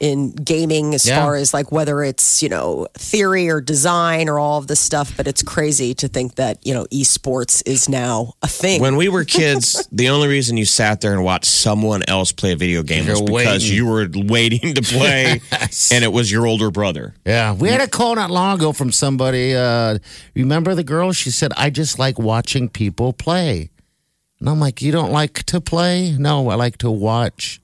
in 0.00 0.32
gaming 0.32 0.94
as 0.94 1.06
Yeah. 1.06 1.22
far 1.22 1.36
as 1.36 1.54
like 1.54 1.70
whether 1.70 2.02
it's, 2.02 2.42
you 2.42 2.48
know, 2.48 2.88
theory 2.94 3.48
or 3.48 3.60
design 3.60 4.28
or 4.28 4.38
all 4.38 4.58
of 4.58 4.66
this 4.66 4.80
stuff, 4.80 5.16
but 5.16 5.26
it's 5.28 5.42
crazy 5.42 5.94
to 5.94 6.08
think 6.08 6.34
that, 6.34 6.58
you 6.66 6.74
know, 6.74 6.84
esports 6.86 7.62
is 7.64 7.88
now 7.88 8.34
a 8.42 8.48
thing. 8.48 8.80
When 8.80 8.96
we 8.96 9.08
were 9.08 9.24
kids, 9.40 9.86
the 9.92 10.08
only 10.08 10.28
reason 10.28 10.56
you 10.56 10.64
sat 10.64 11.00
there 11.00 11.12
and 11.12 11.22
watched 11.22 11.46
someone 11.50 12.02
else 12.08 12.32
play 12.32 12.52
a 12.52 12.56
video 12.56 12.82
game 12.82 13.06
was 13.06 13.20
You're 13.20 13.26
because 13.28 13.62
waiting. 13.62 13.76
you 13.76 13.86
were 13.86 14.08
waiting 14.12 14.74
to 14.74 14.82
play, 14.82 15.40
and 15.92 16.04
it 16.04 16.12
was 16.12 16.30
your 16.30 16.46
older 16.46 16.70
brother. 16.70 17.14
Yeah. 17.24 17.54
We 17.54 17.68
had 17.68 17.80
a 17.80 17.88
call 17.88 18.16
not 18.16 18.30
long 18.30 18.56
ago 18.56 18.72
from 18.72 18.90
somebody. 18.92 19.54
Uh, 19.54 19.98
remember 20.34 20.74
the 20.74 20.84
girl? 20.84 21.12
She 21.12 21.30
said, 21.30 21.52
I 21.56 21.70
just 21.70 21.98
like 21.98 22.18
watching 22.18 22.68
people 22.68 23.12
play. 23.12 23.70
And 24.40 24.48
I'm 24.48 24.58
like, 24.60 24.82
You 24.82 24.90
don't 24.92 25.12
like 25.12 25.44
to 25.44 25.60
play? 25.60 26.12
No, 26.18 26.48
I 26.50 26.56
like 26.56 26.78
to 26.78 26.90
watch 26.90 27.60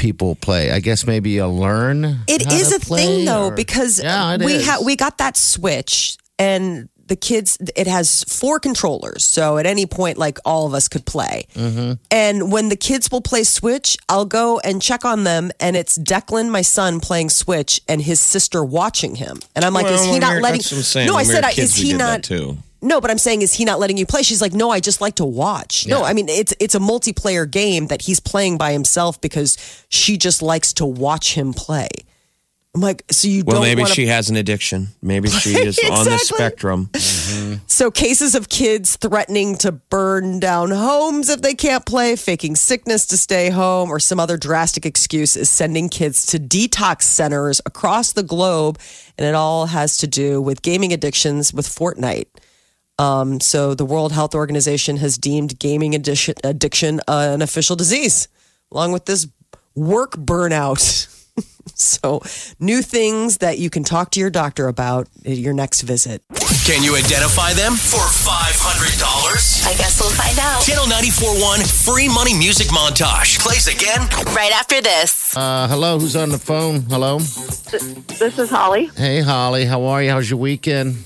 people 0.00 0.34
play. 0.34 0.70
I 0.72 0.80
guess 0.80 1.06
maybe 1.06 1.30
you'll 1.30 1.56
learn. 1.56 2.04
It 2.26 2.46
how 2.46 2.54
is 2.54 2.70
to 2.70 2.76
a 2.76 2.80
play, 2.80 3.04
thing 3.06 3.24
though 3.26 3.46
or- 3.48 3.54
because 3.54 4.02
Yeah, 4.02 4.36
we 4.38 4.54
is. 4.54 4.66
ha- 4.66 4.80
we 4.84 4.96
got 4.96 5.18
that 5.18 5.36
switch 5.36 6.16
and 6.38 6.88
the 7.06 7.16
kids 7.16 7.58
it 7.74 7.88
has 7.88 8.22
four 8.28 8.60
controllers 8.60 9.24
so 9.24 9.58
at 9.58 9.66
any 9.66 9.84
point 9.84 10.16
like 10.16 10.38
all 10.44 10.64
of 10.68 10.74
us 10.74 10.86
could 10.86 11.04
play 11.04 11.44
Mm-hmm. 11.54 11.94
and 12.08 12.52
when 12.52 12.68
the 12.68 12.76
kids 12.76 13.10
will 13.10 13.20
play 13.20 13.42
switch 13.42 13.96
i'll 14.08 14.24
go 14.24 14.60
and 14.60 14.80
check 14.80 15.04
on 15.04 15.24
them 15.24 15.50
and 15.58 15.74
it's 15.74 15.98
declan 15.98 16.50
my 16.50 16.62
son 16.62 17.00
playing 17.00 17.28
switch 17.28 17.80
and 17.88 18.00
his 18.00 18.20
sister 18.20 18.62
watching 18.64 19.16
him 19.16 19.40
and 19.56 19.64
i'm 19.64 19.74
like 19.74 19.86
is 19.86 20.04
he 20.04 20.20
not 20.20 20.40
letting 20.40 20.60
that's 20.62 20.94
what 20.94 21.04
no 21.06 21.16
i 21.16 21.24
said 21.24 21.42
were 21.42 21.48
I- 21.48 21.52
kids, 21.52 21.72
is 21.72 21.82
he 21.82 21.90
did 21.90 22.00
that 22.00 22.06
not 22.18 22.22
too. 22.22 22.56
No, 22.82 23.00
but 23.00 23.10
I'm 23.10 23.18
saying 23.18 23.42
is 23.42 23.54
he 23.54 23.64
not 23.64 23.78
letting 23.78 23.96
you 23.96 24.06
play? 24.06 24.22
She's 24.22 24.40
like, 24.40 24.52
no, 24.52 24.70
I 24.70 24.80
just 24.80 25.00
like 25.00 25.16
to 25.16 25.24
watch. 25.24 25.86
No, 25.86 26.02
I 26.04 26.12
mean 26.12 26.28
it's 26.28 26.54
it's 26.60 26.74
a 26.74 26.80
multiplayer 26.80 27.50
game 27.50 27.86
that 27.88 28.02
he's 28.02 28.20
playing 28.20 28.58
by 28.58 28.72
himself 28.72 29.20
because 29.20 29.56
she 29.88 30.16
just 30.16 30.42
likes 30.42 30.72
to 30.74 30.86
watch 30.86 31.34
him 31.34 31.52
play. 31.52 31.88
I'm 32.72 32.80
like, 32.82 33.02
so 33.10 33.26
you 33.26 33.42
Well, 33.44 33.56
don't 33.56 33.64
maybe 33.64 33.84
she 33.84 34.06
has 34.06 34.30
an 34.30 34.36
addiction. 34.36 34.88
Maybe 35.02 35.28
she 35.42 35.50
is 35.58 35.76
on 35.90 36.04
the 36.04 36.12
Exactly. 36.14 36.36
spectrum. 36.36 36.90
So 37.66 37.90
cases 37.90 38.34
of 38.34 38.48
kids 38.48 38.96
threatening 38.96 39.56
to 39.58 39.72
burn 39.72 40.38
down 40.40 40.70
homes 40.70 41.28
if 41.28 41.40
they 41.42 41.54
can't 41.54 41.84
play, 41.86 42.14
faking 42.14 42.54
sickness 42.56 43.06
to 43.06 43.16
stay 43.16 43.48
home, 43.50 43.90
or 43.90 43.98
some 43.98 44.20
other 44.20 44.36
drastic 44.36 44.84
excuse 44.84 45.36
is 45.36 45.48
sending 45.50 45.88
kids 45.88 46.26
to 46.26 46.38
detox 46.38 47.02
centers 47.02 47.60
across 47.64 48.12
the 48.12 48.22
globe, 48.22 48.78
and 49.16 49.26
it 49.26 49.34
all 49.34 49.66
has 49.66 49.96
to 49.98 50.06
do 50.06 50.40
with 50.42 50.62
gaming 50.62 50.92
addictions 50.92 51.52
with 51.54 51.66
Fortnite. 51.66 52.26
Um, 53.00 53.40
so 53.40 53.74
the 53.74 53.86
World 53.86 54.12
Health 54.12 54.34
Organization 54.34 54.98
has 54.98 55.16
deemed 55.16 55.58
gaming 55.58 55.94
addiction, 55.94 56.34
addiction 56.44 57.00
uh, 57.08 57.30
an 57.32 57.40
official 57.40 57.74
disease, 57.74 58.28
along 58.70 58.92
with 58.92 59.06
this 59.06 59.26
work 59.74 60.12
burnout. 60.12 61.06
so 61.74 62.20
new 62.58 62.82
things 62.82 63.38
that 63.38 63.58
you 63.58 63.70
can 63.70 63.84
talk 63.84 64.10
to 64.10 64.20
your 64.20 64.28
doctor 64.28 64.68
about 64.68 65.08
at 65.24 65.38
your 65.38 65.54
next 65.54 65.80
visit. 65.80 66.22
Can 66.66 66.82
you 66.82 66.94
identify 66.94 67.54
them 67.54 67.72
for 67.72 68.04
$500? 68.04 69.66
I 69.66 69.74
guess 69.78 69.98
we'll 69.98 70.10
find 70.10 70.38
out 70.38 70.62
Channel 70.62 70.84
94.1 70.84 71.86
Free 71.86 72.08
Money 72.08 72.34
Music 72.34 72.66
Montage 72.66 73.38
plays 73.38 73.66
again 73.66 74.00
right 74.36 74.52
after 74.52 74.82
this. 74.82 75.34
Uh, 75.34 75.66
hello, 75.68 75.98
who's 75.98 76.16
on 76.16 76.28
the 76.28 76.38
phone? 76.38 76.82
Hello. 76.82 77.18
This 77.18 78.38
is 78.38 78.50
Holly. 78.50 78.90
Hey, 78.94 79.22
Holly. 79.22 79.64
How 79.64 79.84
are 79.84 80.02
you? 80.02 80.10
How's 80.10 80.28
your 80.28 80.38
weekend? 80.38 80.96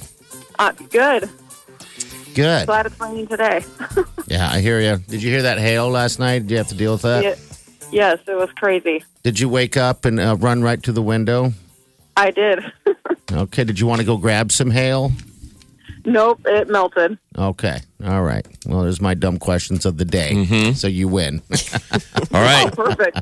Uh, 0.59 0.73
good. 0.91 1.31
Good. 2.35 2.67
Glad 2.67 2.87
it's 2.87 2.99
raining 3.01 3.27
today. 3.27 3.65
Yeah, 4.27 4.49
I 4.51 4.61
hear 4.61 4.81
you. 4.81 4.97
Did 5.07 5.23
you 5.23 5.31
hear 5.31 5.43
that 5.43 5.59
hail 5.59 5.91
last 5.91 6.19
night? 6.19 6.41
Did 6.41 6.51
you 6.53 6.57
have 6.57 6.69
to 6.69 6.75
deal 6.75 6.93
with 6.93 7.03
that? 7.03 7.23
Ye- 7.25 7.97
yes, 7.99 8.19
it 8.27 8.35
was 8.35 8.49
crazy. 8.57 9.05
Did 9.23 9.39
you 9.39 9.51
wake 9.51 9.77
up 9.77 10.07
and 10.07 10.19
uh, 10.19 10.37
run 10.41 10.63
right 10.63 10.83
to 10.83 10.93
the 10.93 11.03
window? 11.03 11.53
I 12.17 12.31
did. 12.31 12.61
Okay. 13.33 13.65
Did 13.65 13.81
you 13.81 13.87
want 13.87 14.01
to 14.01 14.07
go 14.07 14.17
grab 14.17 14.53
some 14.53 14.71
hail? 14.71 15.11
nope, 16.05 16.41
it 16.47 16.69
melted. 16.69 17.19
Okay. 17.37 17.79
All 18.05 18.23
right. 18.23 18.47
Well, 18.67 18.83
there's 18.83 19.01
my 19.01 19.15
dumb 19.15 19.39
questions 19.39 19.85
of 19.87 19.97
the 19.97 20.05
day. 20.05 20.73
So 20.75 20.87
you 20.89 21.09
win. 21.09 21.43
All 22.33 22.43
right. 22.43 22.71
Perfect. 22.73 23.21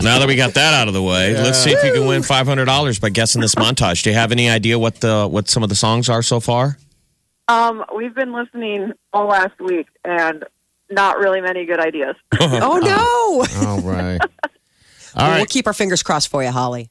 Now 0.00 0.18
that 0.20 0.26
we 0.28 0.36
got 0.36 0.54
that 0.54 0.72
out 0.74 0.86
of 0.88 0.94
the 0.94 1.02
way, 1.02 1.34
let's 1.34 1.58
see 1.58 1.70
if 1.72 1.84
you 1.84 1.92
can 1.92 2.06
win 2.06 2.22
five 2.22 2.46
hundred 2.46 2.66
dollars 2.66 2.98
by 3.00 3.10
guessing 3.10 3.40
this 3.40 3.54
montage. 3.56 4.02
Do 4.04 4.10
you 4.10 4.16
have 4.16 4.32
any 4.32 4.48
idea 4.48 4.78
what 4.78 5.00
the 5.00 5.26
what 5.28 5.48
some 5.48 5.62
of 5.62 5.68
the 5.68 5.74
songs 5.76 6.08
are 6.08 6.22
so 6.22 6.40
far? 6.40 6.78
Um, 7.48 7.84
we've 7.94 8.14
been 8.14 8.32
listening 8.32 8.92
all 9.12 9.26
last 9.26 9.58
week 9.60 9.86
and 10.04 10.44
not 10.90 11.18
really 11.18 11.40
many 11.40 11.64
good 11.66 11.80
ideas. 11.80 12.16
Oh 12.40 12.78
no! 12.78 13.68
All 13.68 13.80
right. 13.80 14.18
All 15.16 15.28
We'll 15.28 15.38
right. 15.38 15.48
keep 15.48 15.66
our 15.68 15.72
fingers 15.72 16.02
crossed 16.02 16.28
for 16.28 16.42
you, 16.42 16.50
Holly. 16.50 16.90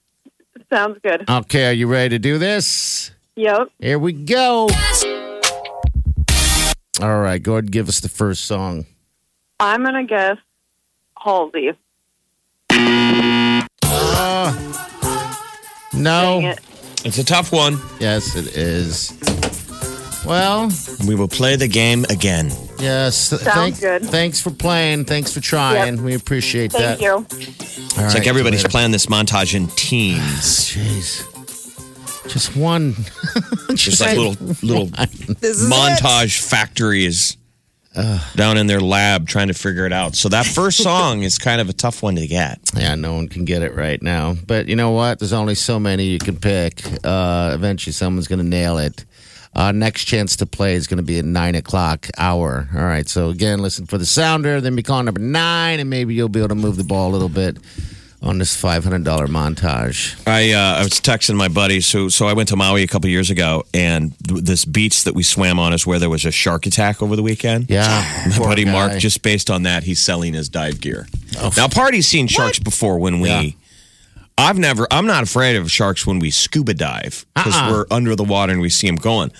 Sounds 0.72 0.98
good. 1.04 1.30
Okay. 1.30 1.68
Are 1.70 1.74
you 1.74 1.88
ready 1.88 2.10
to 2.16 2.20
do 2.20 2.38
this? 2.38 3.12
Yep. 3.36 3.68
Here 3.80 4.00
we 4.00 4.14
go. 4.14 4.70
All 7.02 7.20
right. 7.20 7.42
Go 7.44 7.54
ahead 7.54 7.66
and 7.66 7.72
give 7.72 7.90
us 7.90 8.00
the 8.00 8.08
first 8.08 8.46
song. 8.46 8.86
I'm 9.60 9.84
going 9.84 9.96
to 9.96 10.04
guess 10.06 10.38
Halsey. 11.22 11.72
No. 15.94 16.40
Dang 16.40 16.44
it. 16.44 16.60
It's 17.06 17.18
a 17.18 17.26
tough 17.26 17.52
one. 17.52 17.78
Yes, 18.00 18.36
it 18.36 18.56
is. 18.56 19.12
Well, 20.26 20.72
We 21.08 21.16
will 21.16 21.28
play 21.28 21.56
the 21.56 21.68
game 21.68 22.06
again. 22.10 22.52
yes. 22.80 23.18
Sounds 23.18 23.80
good. 23.80 24.04
Thanks 24.06 24.40
for 24.42 24.52
playing. 24.52 25.06
Thanks 25.06 25.34
for 25.34 25.42
trying. 25.42 26.04
We 26.04 26.16
appreciate 26.16 26.72
Thank 26.72 27.00
that. 27.00 27.00
Thank 27.00 27.02
you. 27.02 27.12
All 27.14 27.26
It's 27.26 27.98
right, 27.98 28.14
like 28.16 28.28
everybody's 28.28 28.64
playing 28.64 28.92
this 28.92 29.08
montage 29.08 29.54
in 29.54 29.68
teams. 29.70 30.22
Jeez. 30.72 31.30
Just 32.30 32.56
one. 32.56 32.94
Just 33.76 34.00
like 34.00 34.18
little 34.18 34.56
little 34.62 34.86
This 34.86 35.60
is 35.60 35.70
montage 35.70 36.40
factories 36.40 37.36
down 38.36 38.58
in 38.58 38.66
their 38.68 38.80
lab 38.80 39.28
trying 39.28 39.50
to 39.50 39.54
figure 39.54 39.86
it 39.86 39.92
out. 39.94 40.16
So 40.16 40.30
that 40.30 40.46
first 40.46 40.78
song 40.84 41.24
is 41.24 41.38
kind 41.38 41.60
of 41.60 41.68
a 41.70 41.74
tough 41.74 42.02
one 42.02 42.16
to 42.16 42.26
get. 42.26 42.60
Yeah, 42.76 42.96
no 42.96 43.14
one 43.14 43.28
can 43.28 43.44
get 43.46 43.62
it 43.62 43.76
right 43.76 44.02
now. 44.02 44.36
But 44.48 44.68
you 44.68 44.76
know 44.78 44.92
what? 44.92 45.20
There's 45.20 45.34
only 45.34 45.54
so 45.56 45.80
many 45.80 46.06
you 46.06 46.18
can 46.18 46.38
pick. 46.38 46.82
Uh, 47.04 47.52
eventually, 47.54 47.92
someone's 47.94 48.28
going 48.30 48.40
to 48.40 48.46
nail 48.46 48.78
it. 48.78 49.04
Uh, 49.56 49.72
next 49.72 50.06
chance 50.06 50.36
to 50.38 50.46
play 50.46 50.74
is 50.74 50.88
going 50.88 50.98
to 50.98 51.04
be 51.04 51.20
at 51.20 51.26
nine 51.26 51.56
o'clock 51.56 52.08
hour. 52.18 52.68
All 52.76 52.82
right. 52.82 53.08
So 53.08 53.30
again, 53.30 53.60
listen 53.60 53.86
for 53.86 53.98
the 53.98 54.06
sounder. 54.06 54.60
Then 54.62 54.76
be 54.76 54.84
calling 54.84 55.06
number 55.06 55.22
nine, 55.22 55.80
and 55.80 55.90
maybe 55.90 56.14
you'll 56.16 56.30
be 56.30 56.40
able 56.40 56.50
to 56.50 56.56
move 56.56 56.76
the 56.76 56.84
ball 56.84 57.10
a 57.10 57.14
little 57.14 57.30
bit 57.30 57.58
on 58.24 58.38
this 58.40 58.56
five 58.56 58.84
hundred 58.84 59.04
dollar 59.04 59.28
montage. 59.28 60.16
I 60.28 60.54
uh, 60.54 60.80
I 60.80 60.84
was 60.84 60.94
texting 60.94 61.36
my 61.36 61.50
buddies. 61.50 61.86
So 61.86 62.10
so 62.10 62.26
I 62.28 62.34
went 62.34 62.50
to 62.50 62.56
Maui 62.56 62.82
a 62.82 62.88
couple 62.88 63.10
years 63.10 63.30
ago, 63.30 63.64
and 63.74 64.14
th- 64.28 64.44
this 64.44 64.66
beach 64.66 65.04
that 65.04 65.14
we 65.14 65.22
swam 65.24 65.60
on 65.60 65.74
is 65.74 65.86
where 65.86 66.00
there 66.00 66.10
was 66.10 66.26
a 66.26 66.32
shark 66.32 66.66
attack 66.66 67.02
over 67.04 67.16
the 67.16 67.24
weekend. 67.24 67.70
Yeah, 67.70 68.28
My 68.32 68.38
buddy 68.40 68.66
Mark, 68.66 68.98
just 68.98 69.22
based 69.22 69.52
on 69.52 69.64
that, 69.64 69.84
he's 69.84 70.00
selling 70.00 70.34
his 70.34 70.50
dive 70.50 70.82
gear. 70.82 71.08
Now, 71.58 71.68
Party's 71.68 72.08
seen 72.08 72.28
sharks 72.28 72.60
before 72.60 72.98
when 72.98 73.20
we. 73.20 73.30
Yeah. 73.30 73.50
I've 74.38 74.58
never. 74.58 74.88
I'm 74.92 75.06
not 75.06 75.24
afraid 75.24 75.56
of 75.56 75.72
sharks 75.72 76.06
when 76.08 76.20
we 76.20 76.32
scuba 76.32 76.74
dive 76.74 77.26
because 77.36 77.56
Uh-uh. 77.56 77.72
we're 77.72 77.86
under 77.92 78.16
the 78.16 78.24
water 78.24 78.52
and 78.52 78.62
we 78.62 78.70
see 78.70 78.88
them 78.88 78.96
going. 78.96 79.32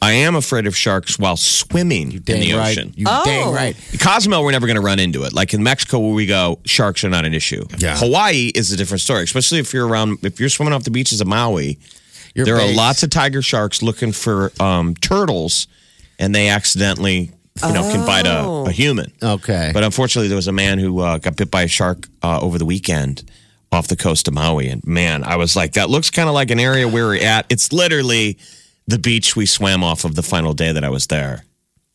I 0.00 0.12
am 0.12 0.36
afraid 0.36 0.66
of 0.68 0.76
sharks 0.76 1.18
while 1.18 1.36
swimming 1.36 2.12
in 2.12 2.22
dang 2.22 2.40
the 2.40 2.54
right. 2.54 2.70
ocean. 2.78 2.94
You 2.96 3.06
Oh. 3.08 3.24
dang 3.24 3.52
right. 3.52 3.76
Cozumel, 4.00 4.44
we're 4.44 4.52
never 4.52 4.66
going 4.66 4.76
to 4.76 4.80
run 4.80 5.00
into 5.00 5.24
it. 5.24 5.32
Like 5.32 5.54
in 5.54 5.62
Mexico, 5.64 5.98
where 5.98 6.14
we 6.14 6.24
go, 6.24 6.60
sharks 6.64 7.02
are 7.02 7.08
not 7.10 7.24
an 7.24 7.34
issue. 7.34 7.64
Yeah. 7.78 7.96
Hawaii 7.98 8.52
is 8.54 8.70
a 8.70 8.76
different 8.76 9.00
story, 9.00 9.24
especially 9.24 9.58
if 9.58 9.72
you're 9.74 9.88
around. 9.88 10.18
If 10.22 10.38
you're 10.38 10.50
swimming 10.50 10.72
off 10.72 10.84
the 10.84 10.92
beaches 10.92 11.20
of 11.20 11.26
Maui, 11.26 11.78
Your 12.36 12.46
there 12.46 12.56
are 12.56 12.72
lots 12.72 13.02
of 13.02 13.10
tiger 13.10 13.42
sharks 13.42 13.82
looking 13.82 14.12
for 14.12 14.52
um, 14.60 14.94
turtles, 14.94 15.66
and 16.20 16.32
they 16.32 16.48
accidentally, 16.48 17.32
you 17.66 17.72
know, 17.72 17.82
can 17.82 18.06
bite 18.06 18.26
a, 18.26 18.68
a 18.68 18.70
human. 18.70 19.12
Okay. 19.20 19.72
But 19.74 19.82
unfortunately, 19.82 20.28
there 20.28 20.36
was 20.36 20.48
a 20.48 20.52
man 20.52 20.78
who 20.78 21.00
uh, 21.00 21.18
got 21.18 21.36
bit 21.36 21.50
by 21.50 21.62
a 21.62 21.68
shark 21.68 22.06
uh, 22.22 22.38
over 22.40 22.56
the 22.56 22.64
weekend 22.64 23.28
off 23.70 23.88
the 23.88 23.96
coast 23.96 24.28
of 24.28 24.34
Maui, 24.34 24.68
and 24.68 24.84
man, 24.86 25.24
I 25.24 25.36
was 25.36 25.54
like, 25.56 25.72
that 25.74 25.90
looks 25.90 26.10
kind 26.10 26.28
of 26.28 26.34
like 26.34 26.50
an 26.50 26.58
area 26.60 26.88
where 26.88 27.06
we're 27.06 27.22
at. 27.24 27.46
It's 27.50 27.72
literally 27.72 28.38
the 28.86 28.98
beach 28.98 29.36
we 29.36 29.44
swam 29.46 29.84
off 29.84 30.04
of 30.04 30.14
the 30.14 30.22
final 30.22 30.54
day 30.54 30.72
that 30.72 30.84
I 30.84 30.88
was 30.88 31.06
there. 31.08 31.44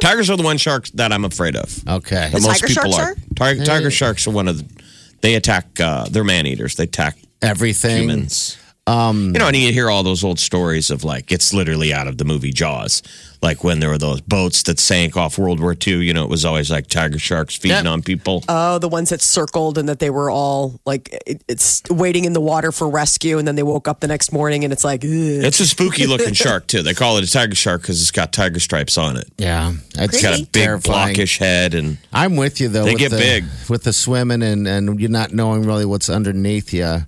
Tigers 0.00 0.30
are 0.30 0.36
the 0.36 0.42
one 0.42 0.56
shark 0.56 0.88
that 0.94 1.12
I'm 1.12 1.24
afraid 1.24 1.56
of. 1.56 1.86
okay. 1.88 2.30
That 2.32 2.42
most 2.42 2.60
tiger 2.60 2.66
people 2.74 2.92
sharks 2.92 3.20
are. 3.20 3.34
Tiger, 3.36 3.64
tiger 3.64 3.90
sharks 3.90 4.26
are 4.26 4.30
one 4.30 4.48
of 4.48 4.58
the. 4.58 4.82
They 5.20 5.34
attack. 5.34 5.78
Uh, 5.78 6.06
they're 6.10 6.24
man 6.24 6.46
eaters. 6.46 6.76
They 6.76 6.84
attack 6.84 7.18
Everything. 7.42 8.02
humans. 8.04 8.56
Um, 8.90 9.26
you 9.34 9.38
know, 9.38 9.46
and 9.48 9.56
you 9.56 9.72
hear 9.72 9.88
all 9.90 10.02
those 10.02 10.24
old 10.24 10.38
stories 10.38 10.90
of 10.90 11.04
like 11.04 11.30
it's 11.32 11.52
literally 11.54 11.92
out 11.92 12.06
of 12.08 12.18
the 12.18 12.24
movie 12.24 12.50
Jaws, 12.52 13.02
like 13.42 13.62
when 13.62 13.80
there 13.80 13.88
were 13.90 13.98
those 13.98 14.20
boats 14.20 14.62
that 14.64 14.78
sank 14.80 15.16
off 15.16 15.38
World 15.38 15.60
War 15.60 15.76
II. 15.86 16.04
You 16.04 16.12
know, 16.14 16.24
it 16.24 16.30
was 16.30 16.44
always 16.44 16.70
like 16.70 16.86
tiger 16.88 17.18
sharks 17.18 17.54
feeding 17.56 17.84
Yeah. 17.84 17.90
on 17.92 18.02
people. 18.02 18.42
Oh, 18.48 18.78
the 18.78 18.88
ones 18.88 19.10
that 19.10 19.20
circled 19.20 19.78
and 19.78 19.88
that 19.88 19.98
they 19.98 20.10
were 20.10 20.30
all 20.30 20.80
like 20.86 21.08
it, 21.26 21.42
it's 21.46 21.82
waiting 21.90 22.24
in 22.24 22.32
the 22.32 22.40
water 22.40 22.72
for 22.72 22.88
rescue, 22.88 23.38
and 23.38 23.46
then 23.46 23.54
they 23.54 23.62
woke 23.62 23.86
up 23.86 24.00
the 24.00 24.08
next 24.08 24.32
morning 24.32 24.64
and 24.64 24.72
it's 24.72 24.84
like, 24.84 25.04
ugh. 25.04 25.10
it's 25.10 25.60
a 25.60 25.66
spooky 25.66 26.06
looking 26.06 26.34
shark 26.44 26.66
too. 26.66 26.82
They 26.82 26.94
call 26.94 27.18
it 27.18 27.24
a 27.24 27.30
tiger 27.30 27.54
shark 27.54 27.82
because 27.82 28.00
it's 28.00 28.10
got 28.10 28.32
tiger 28.32 28.60
stripes 28.60 28.96
on 28.98 29.16
it. 29.16 29.28
Yeah. 29.38 29.72
It's 29.96 30.14
It's 30.14 30.22
got 30.22 30.34
a 30.38 30.42
big 30.42 30.52
terrifying. 30.52 31.14
blockish 31.14 31.38
head 31.38 31.74
and 31.74 31.98
I'm 32.12 32.36
with 32.36 32.60
you 32.60 32.68
though. 32.68 32.84
They 32.84 32.92
with 32.92 32.98
get 33.00 33.10
the, 33.12 33.18
big. 33.18 33.44
with 33.68 33.84
the 33.84 33.92
swimming 33.92 34.42
and 34.42 34.66
and 34.66 34.98
you're 35.00 35.10
not 35.10 35.32
knowing 35.32 35.64
really 35.64 35.84
what's 35.84 36.08
underneath 36.10 36.72
you. 36.72 37.06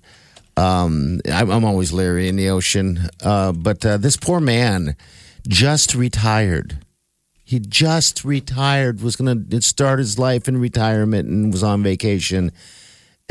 Um, 0.56 1.20
I'm, 1.30 1.50
I'm 1.50 1.64
always 1.64 1.92
leery 1.92 2.28
in 2.28 2.36
the 2.36 2.50
ocean. 2.50 3.08
Uh, 3.22 3.52
but 3.52 3.84
uh, 3.84 3.96
this 3.96 4.16
poor 4.16 4.40
man 4.40 4.96
just 5.46 5.94
retired. 5.94 6.78
He 7.44 7.58
just 7.58 8.24
retired. 8.24 9.00
Was 9.02 9.16
going 9.16 9.48
to 9.48 9.62
start 9.62 9.98
his 9.98 10.18
life 10.18 10.48
in 10.48 10.58
retirement 10.58 11.28
and 11.28 11.52
was 11.52 11.62
on 11.62 11.82
vacation, 11.82 12.52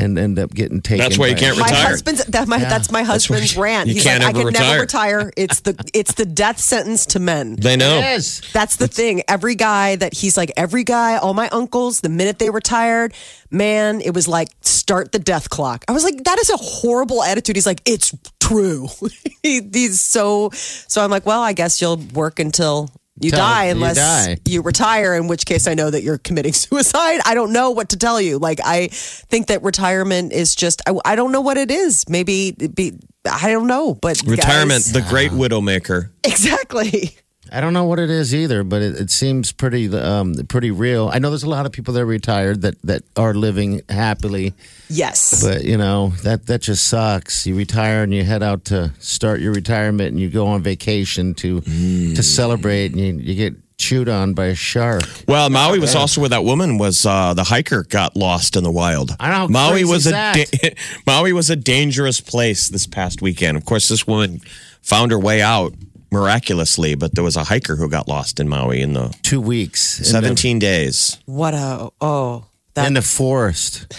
and 0.02 0.18
end 0.18 0.38
up 0.38 0.52
getting 0.52 0.82
taken. 0.82 0.98
That's 1.04 1.18
why 1.18 1.28
you 1.28 1.36
can't 1.36 1.56
retire. 1.56 1.72
my 1.72 1.88
husband's 1.90 2.24
that 2.26 2.48
my 2.48 2.58
that's 2.58 2.90
my 2.90 3.02
husband's 3.02 3.56
why 3.56 3.62
rant. 3.62 3.88
you 3.88 3.94
He's 3.94 4.02
can't 4.02 4.22
like, 4.22 4.34
I 4.34 4.40
ever 4.40 4.50
can 4.52 4.60
never 4.60 4.80
retire." 4.80 5.18
retire. 5.18 5.32
It's 5.36 5.60
the 5.60 5.90
it's 5.94 6.14
the 6.14 6.26
death 6.26 6.58
sentence 6.58 7.06
to 7.06 7.18
men. 7.20 7.56
they 7.56 7.76
know. 7.76 7.98
Yes. 7.98 8.42
That's 8.52 8.76
the 8.76 8.88
thing. 8.88 9.22
Every 9.28 9.54
guy 9.54 9.96
that 9.96 10.14
he's 10.14 10.36
like, 10.36 10.52
every 10.56 10.84
guy, 10.84 11.16
all 11.16 11.34
my 11.34 11.48
uncles, 11.48 12.00
the 12.00 12.08
minute 12.08 12.38
they 12.38 12.50
retired, 12.50 13.14
man, 13.50 14.00
it 14.00 14.14
was 14.14 14.26
like, 14.28 14.48
start 14.60 15.12
the 15.12 15.18
death 15.18 15.48
clock. 15.50 15.84
I 15.88 15.92
was 15.92 16.04
like, 16.04 16.24
that 16.24 16.38
is 16.38 16.50
a 16.50 16.56
horrible 16.56 17.22
attitude. 17.22 17.56
He's 17.56 17.66
like, 17.66 17.80
it's 17.84 18.14
true. 18.40 18.88
he, 19.42 19.60
he's 19.72 20.00
so, 20.00 20.50
so 20.52 21.02
I'm 21.04 21.10
like, 21.10 21.26
well, 21.26 21.42
I 21.42 21.52
guess 21.52 21.80
you'll 21.80 21.98
work 22.14 22.38
until 22.38 22.90
you 23.20 23.30
Till 23.30 23.38
die 23.38 23.66
you 23.66 23.72
unless 23.72 23.96
die. 23.96 24.38
you 24.46 24.62
retire, 24.62 25.14
in 25.14 25.28
which 25.28 25.44
case 25.44 25.66
I 25.66 25.74
know 25.74 25.90
that 25.90 26.02
you're 26.02 26.18
committing 26.18 26.52
suicide. 26.52 27.20
I 27.24 27.34
don't 27.34 27.52
know 27.52 27.70
what 27.70 27.90
to 27.90 27.96
tell 27.96 28.20
you. 28.20 28.38
Like, 28.38 28.60
I 28.64 28.88
think 28.90 29.48
that 29.48 29.62
retirement 29.62 30.32
is 30.32 30.54
just, 30.54 30.82
I, 30.88 30.94
I 31.04 31.16
don't 31.16 31.32
know 31.32 31.40
what 31.42 31.56
it 31.58 31.70
is. 31.70 32.08
Maybe, 32.08 32.52
be, 32.52 32.98
I 33.30 33.50
don't 33.50 33.66
know, 33.66 33.94
but 33.94 34.22
Retirement, 34.26 34.84
guys- 34.84 34.92
the 34.92 35.02
great 35.02 35.30
ah. 35.30 35.34
widowmaker. 35.34 36.10
exactly. 36.24 37.16
I 37.54 37.60
don't 37.60 37.74
know 37.74 37.84
what 37.84 37.98
it 37.98 38.08
is 38.08 38.34
either, 38.34 38.64
but 38.64 38.80
it, 38.80 38.98
it 38.98 39.10
seems 39.10 39.52
pretty 39.52 39.94
um, 39.94 40.34
pretty 40.48 40.70
real. 40.70 41.10
I 41.12 41.18
know 41.18 41.28
there's 41.30 41.42
a 41.42 41.48
lot 41.50 41.66
of 41.66 41.72
people 41.72 41.92
that 41.94 42.00
are 42.00 42.06
retired 42.06 42.62
that 42.62 42.80
that 42.82 43.02
are 43.16 43.34
living 43.34 43.82
happily, 43.88 44.54
Yes. 44.88 45.44
but 45.44 45.64
you 45.64 45.76
know 45.76 46.08
that 46.22 46.46
that 46.46 46.62
just 46.62 46.88
sucks. 46.88 47.46
You 47.46 47.54
retire 47.54 48.02
and 48.04 48.14
you 48.14 48.24
head 48.24 48.42
out 48.42 48.64
to 48.66 48.92
start 48.98 49.40
your 49.40 49.52
retirement, 49.52 50.10
and 50.12 50.18
you 50.20 50.30
go 50.30 50.46
on 50.46 50.62
vacation 50.62 51.34
to 51.34 51.60
to 51.60 52.22
celebrate, 52.22 52.92
and 52.92 53.00
you, 53.00 53.12
you 53.18 53.34
get 53.34 53.54
chewed 53.76 54.08
on 54.08 54.32
by 54.32 54.46
a 54.46 54.54
shark. 54.54 55.02
Well, 55.28 55.50
Maui 55.50 55.78
was 55.80 55.94
also 55.94 56.20
where 56.20 56.30
that 56.30 56.44
woman 56.44 56.78
was. 56.78 57.04
Uh, 57.04 57.34
the 57.34 57.44
hiker 57.44 57.82
got 57.82 58.16
lost 58.16 58.56
in 58.56 58.64
the 58.64 58.70
wild. 58.70 59.14
I 59.20 59.28
know, 59.28 59.34
how 59.34 59.46
Maui 59.48 59.70
crazy 59.82 59.84
was 59.92 60.06
is 60.06 60.12
a 60.12 60.46
da- 60.46 60.74
Maui 61.06 61.32
was 61.32 61.50
a 61.50 61.56
dangerous 61.56 62.20
place 62.20 62.68
this 62.68 62.86
past 62.86 63.20
weekend. 63.20 63.56
Of 63.58 63.64
course, 63.66 63.88
this 63.88 64.06
woman 64.06 64.40
found 64.82 65.10
her 65.10 65.18
way 65.18 65.42
out 65.42 65.74
miraculously, 66.12 66.94
but 66.94 67.14
there 67.14 67.24
was 67.24 67.36
a 67.36 67.44
hiker 67.44 67.76
who 67.76 67.88
got 67.88 68.08
lost 68.08 68.38
in 68.38 68.48
Maui 68.48 68.80
in 68.80 68.92
the 68.92 69.14
Two 69.22 69.40
weeks, 69.40 69.98
in 69.98 70.04
the- 70.04 70.10
17 70.10 70.58
days. 70.58 71.18
What 71.26 71.54
a 71.54 71.90
oh 72.00 72.46
that 72.74 72.86
in 72.86 72.94
the 72.94 73.02
forest. 73.02 73.92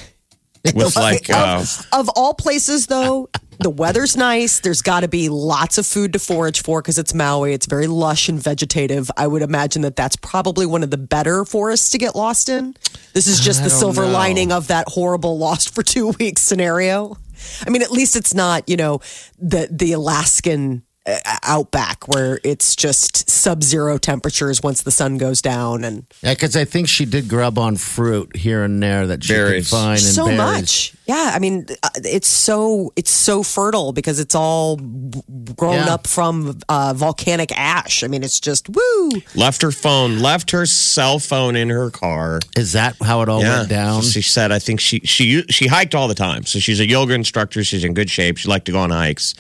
with 0.74 0.96
like 0.96 1.30
uh, 1.30 1.66
of 1.92 2.10
all 2.16 2.34
places 2.34 2.88
though 2.88 3.30
the 3.60 3.70
weather's 3.70 4.16
nice. 4.18 4.60
There's 4.60 4.82
got 4.82 5.02
to 5.02 5.08
be 5.08 5.30
lots 5.30 5.78
of 5.78 5.86
food 5.86 6.14
to 6.14 6.20
forage 6.20 6.62
for 6.62 6.82
because 6.82 6.98
it's 6.98 7.14
maui. 7.14 7.54
It's 7.54 7.66
very 7.66 7.88
lush 7.88 8.30
and 8.30 8.42
vegetative. 8.42 9.10
I 9.18 9.28
would 9.28 9.42
imagine 9.42 9.82
that 9.84 9.96
that's 9.96 10.16
probably 10.18 10.66
one 10.66 10.84
of 10.84 10.90
the 10.90 10.98
better 10.98 11.46
forests 11.46 11.92
to 11.92 11.98
get 11.98 12.16
lost 12.16 12.50
in. 12.50 12.76
This 13.14 13.28
is 13.28 13.40
just 13.40 13.64
the 13.64 13.70
silver 13.70 14.06
know. 14.06 14.12
lining 14.12 14.52
of 14.52 14.68
that 14.68 14.88
horrible 14.90 15.38
lost 15.38 15.74
for 15.74 15.84
two 15.84 16.10
weeks 16.20 16.42
scenario. 16.42 17.18
I 17.66 17.70
mean 17.70 17.82
at 17.82 17.92
least 17.92 18.16
it's 18.16 18.34
not 18.34 18.68
you 18.70 18.78
know 18.78 19.02
the 19.40 19.68
the 19.72 19.94
alaskan 19.94 20.84
uh, 21.06 21.18
outback 21.44 22.08
where 22.08 22.40
it's 22.44 22.76
just 22.76 23.30
sub-zero 23.30 23.98
temperatures 23.98 24.64
once 24.64 24.84
the 24.84 24.92
sun 24.92 25.18
goes 25.18 25.42
down 25.42 25.84
and 25.84 26.06
Yeah, 26.22 26.34
because 26.34 26.56
I 26.56 26.64
think 26.66 26.88
she 26.88 27.06
did 27.06 27.28
grub 27.28 27.58
on 27.58 27.76
fruit 27.76 28.36
here 28.38 28.64
and 28.64 28.82
there 28.82 29.06
that 29.08 29.24
she 29.24 29.34
Berries. 29.34 29.70
could 29.70 29.76
find. 29.78 30.00
So 30.00 30.26
berries. 30.26 30.38
much 30.38 30.94
yeah 31.06 31.32
i 31.34 31.40
mean 31.40 31.66
uh, 31.84 31.90
it's 32.06 32.30
so 32.30 32.94
it's 32.96 33.12
so 33.12 33.44
fertile 33.44 33.92
because 33.92 34.22
it's 34.22 34.34
all 34.36 34.78
grown 34.78 35.74
Yeah. 35.76 35.94
up 35.96 36.08
from 36.08 36.58
uh, 36.70 36.94
volcanic 36.96 37.52
ash 37.58 38.04
i 38.04 38.08
mean 38.08 38.24
it's 38.24 38.40
just 38.40 38.70
woo 38.70 39.10
left 39.36 39.62
her 39.62 39.72
phone, 39.72 40.20
left 40.20 40.52
her 40.52 40.66
cell 40.66 41.20
phone 41.20 41.56
in 41.58 41.70
her 41.70 41.90
car. 41.90 42.40
Is 42.56 42.72
that 42.74 42.96
how 43.02 43.22
it 43.22 43.30
all 43.30 43.42
went 43.42 43.70
down? 43.70 44.02
She 44.04 44.22
said, 44.22 44.52
I 44.52 44.60
think 44.60 44.80
she 44.80 45.00
she 45.04 45.44
she 45.50 45.68
hiked 45.68 45.94
all 45.96 46.08
the 46.08 46.16
time. 46.16 46.44
So 46.46 46.60
she's 46.60 46.80
a 46.80 46.88
yoga 46.88 47.14
instructor. 47.14 47.64
She's 47.64 47.84
in 47.84 47.94
good 47.94 48.10
shape. 48.10 48.38
She 48.38 48.48
liked 48.48 48.66
to 48.68 48.72
go 48.72 48.80
on 48.80 48.90
hikes. 48.90 49.34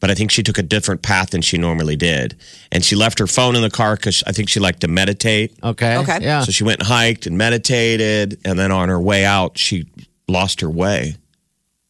But 0.00 0.10
I 0.10 0.14
think 0.14 0.30
she 0.30 0.42
took 0.42 0.58
a 0.58 0.62
different 0.62 1.00
path 1.02 1.30
than 1.30 1.40
she 1.42 1.56
normally 1.58 1.96
did. 1.96 2.36
And 2.70 2.84
she 2.84 2.94
left 2.96 3.18
her 3.18 3.26
phone 3.26 3.56
in 3.56 3.62
the 3.62 3.70
car 3.70 3.96
because 3.96 4.22
I 4.26 4.32
think 4.32 4.48
she 4.50 4.60
liked 4.60 4.80
to 4.82 4.88
meditate. 4.88 5.56
Okay. 5.62 5.96
Okay. 5.98 6.18
Yeah. 6.20 6.42
So 6.42 6.52
she 6.52 6.64
went 6.64 6.80
and 6.80 6.86
hiked 6.88 7.26
and 7.26 7.38
meditated. 7.38 8.38
And 8.44 8.58
then 8.58 8.70
on 8.72 8.88
her 8.90 9.00
way 9.00 9.24
out, 9.24 9.56
she 9.56 9.86
lost 10.28 10.60
her 10.60 10.68
way. 10.70 11.16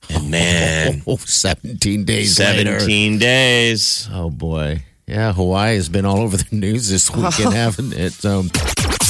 And 0.09 0.31
man, 0.31 1.03
Oh, 1.07 1.17
17 1.17 2.05
days 2.05 2.39
later. 2.39 2.79
17 2.79 3.19
days. 3.19 4.09
Oh, 4.13 4.31
boy. 4.31 4.83
Yeah, 5.09 5.33
Hawaii 5.33 5.75
has 5.77 5.89
been 5.89 6.05
all 6.05 6.19
over 6.19 6.37
the 6.37 6.47
news 6.57 6.89
this 6.89 7.11
weekend, 7.11 7.53
haven't 7.55 7.93
it? 7.93 8.25
Um, 8.25 8.51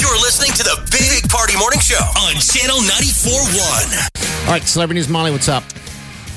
You're 0.01 0.19
listening 0.21 0.53
to 0.53 0.63
the 0.63 0.89
Big 0.91 1.31
Party 1.31 1.57
Morning 1.59 1.81
Show 1.81 1.97
on 1.97 2.35
Channel 2.35 2.79
94.1. 2.79 4.47
all 4.47 4.53
right, 4.53 4.63
Celebrity 4.63 4.99
News 5.01 5.09
Molly, 5.09 5.31
what's 5.31 5.49
up? 5.49 5.65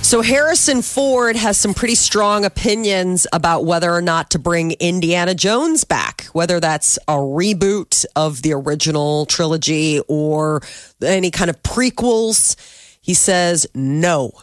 So 0.01 0.21
harrison 0.21 0.81
ford 0.81 1.35
has 1.35 1.57
some 1.57 1.73
pretty 1.73 1.95
strong 1.95 2.45
opinions 2.45 3.27
about 3.33 3.65
whether 3.65 3.91
or 3.91 4.01
not 4.01 4.31
to 4.31 4.39
bring 4.39 4.71
indiana 4.73 5.35
jones 5.35 5.83
back 5.83 6.25
whether 6.33 6.59
that's 6.59 6.97
a 7.07 7.13
reboot 7.13 8.05
of 8.15 8.41
the 8.41 8.53
original 8.53 9.25
trilogy 9.25 9.99
or 10.07 10.61
any 11.03 11.31
kind 11.31 11.49
of 11.49 11.61
prequels. 11.63 12.55
He 13.01 13.13
says 13.13 13.67
no. 13.73 14.31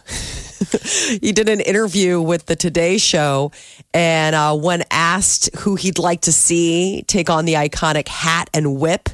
He 1.21 1.33
did 1.33 1.51
an 1.51 1.61
interview 1.61 2.21
with 2.21 2.47
the 2.47 2.57
Today 2.57 2.97
Show, 2.97 3.53
and 3.93 4.35
uh, 4.35 4.57
when 4.57 4.85
asked 4.91 5.55
who 5.59 5.77
he'd 5.77 5.99
like 5.99 6.23
to 6.23 6.33
see 6.33 7.05
take 7.07 7.29
on 7.29 7.45
the 7.45 7.55
iconic 7.55 8.09
hat 8.09 8.49
and 8.55 8.81
whip 8.81 9.11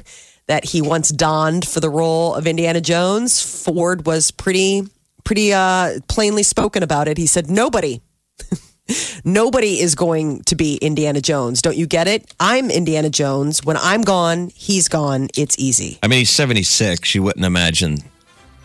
that 0.47 0.63
he 0.63 0.81
once 0.81 1.09
donned 1.09 1.67
for 1.67 1.81
the 1.81 1.89
role 1.89 2.33
of 2.33 2.47
Indiana 2.47 2.79
Jones, 2.79 3.41
Ford 3.41 4.05
was 4.05 4.31
pretty, 4.31 4.83
pretty 5.23 5.53
uh, 5.53 5.99
plainly 6.07 6.43
spoken 6.43 6.83
about 6.83 7.07
it. 7.07 7.17
He 7.17 7.25
said, 7.25 7.49
"Nobody." 7.49 8.01
Nobody 9.23 9.79
is 9.79 9.95
going 9.95 10.41
to 10.43 10.55
be 10.55 10.75
Indiana 10.75 11.21
Jones. 11.21 11.61
Don't 11.61 11.77
you 11.77 11.87
get 11.87 12.07
it? 12.07 12.33
I'm 12.39 12.69
Indiana 12.69 13.09
Jones. 13.09 13.63
When 13.63 13.77
I'm 13.77 14.01
gone, 14.01 14.51
he's 14.53 14.89
gone. 14.89 15.29
It's 15.37 15.57
easy. 15.57 15.99
I 16.03 16.07
mean, 16.07 16.19
he's 16.19 16.29
76. 16.31 17.15
You 17.15 17.23
wouldn't 17.23 17.45
imagine 17.45 17.99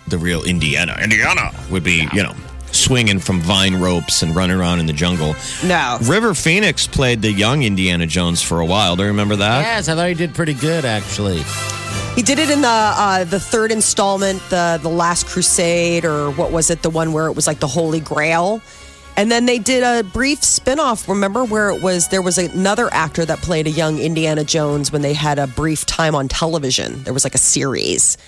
the 0.08 0.18
real 0.18 0.42
Indiana. 0.42 0.96
Indiana 1.00 1.52
would 1.70 1.84
be, 1.84 2.08
you 2.12 2.24
know, 2.24 2.34
swinging 2.72 3.20
from 3.20 3.40
vine 3.40 3.76
ropes 3.80 4.22
and 4.22 4.34
running 4.34 4.58
around 4.58 4.80
in 4.80 4.86
the 4.86 4.92
jungle. 4.92 5.36
No. 5.64 5.98
River 6.02 6.34
Phoenix 6.34 6.86
played 6.86 7.22
the 7.22 7.30
young 7.32 7.62
Indiana 7.62 8.06
Jones 8.06 8.42
for 8.42 8.60
a 8.60 8.66
while. 8.66 8.96
Do 8.96 9.02
you 9.02 9.08
remember 9.08 9.36
that? 9.36 9.60
Yes, 9.60 9.88
I 9.88 9.94
thought 9.94 10.08
he 10.08 10.14
did 10.14 10.34
pretty 10.34 10.54
good, 10.54 10.84
actually. 10.84 11.42
He 12.18 12.24
did 12.24 12.40
it 12.40 12.50
in 12.50 12.62
the 12.62 12.68
uh, 12.68 13.22
the 13.22 13.38
third 13.38 13.70
installment, 13.70 14.42
the 14.50 14.80
the 14.82 14.88
Last 14.88 15.28
Crusade, 15.28 16.04
or 16.04 16.32
what 16.32 16.50
was 16.50 16.68
it? 16.68 16.82
The 16.82 16.90
one 16.90 17.12
where 17.12 17.28
it 17.28 17.34
was 17.34 17.46
like 17.46 17.60
the 17.60 17.68
Holy 17.68 18.00
Grail. 18.00 18.60
And 19.16 19.30
then 19.30 19.46
they 19.46 19.60
did 19.60 19.84
a 19.84 20.02
brief 20.02 20.42
spin-off, 20.42 21.08
remember, 21.08 21.44
where 21.44 21.70
it 21.70 21.80
was 21.80 22.08
there 22.08 22.20
was 22.20 22.36
another 22.36 22.92
actor 22.92 23.24
that 23.24 23.38
played 23.38 23.68
a 23.68 23.70
young 23.70 24.00
Indiana 24.00 24.42
Jones 24.42 24.90
when 24.90 25.00
they 25.00 25.14
had 25.14 25.38
a 25.38 25.46
brief 25.46 25.86
time 25.86 26.16
on 26.16 26.26
television. 26.26 27.04
There 27.04 27.14
was 27.14 27.22
like 27.22 27.36
a 27.36 27.38
series. 27.38 28.18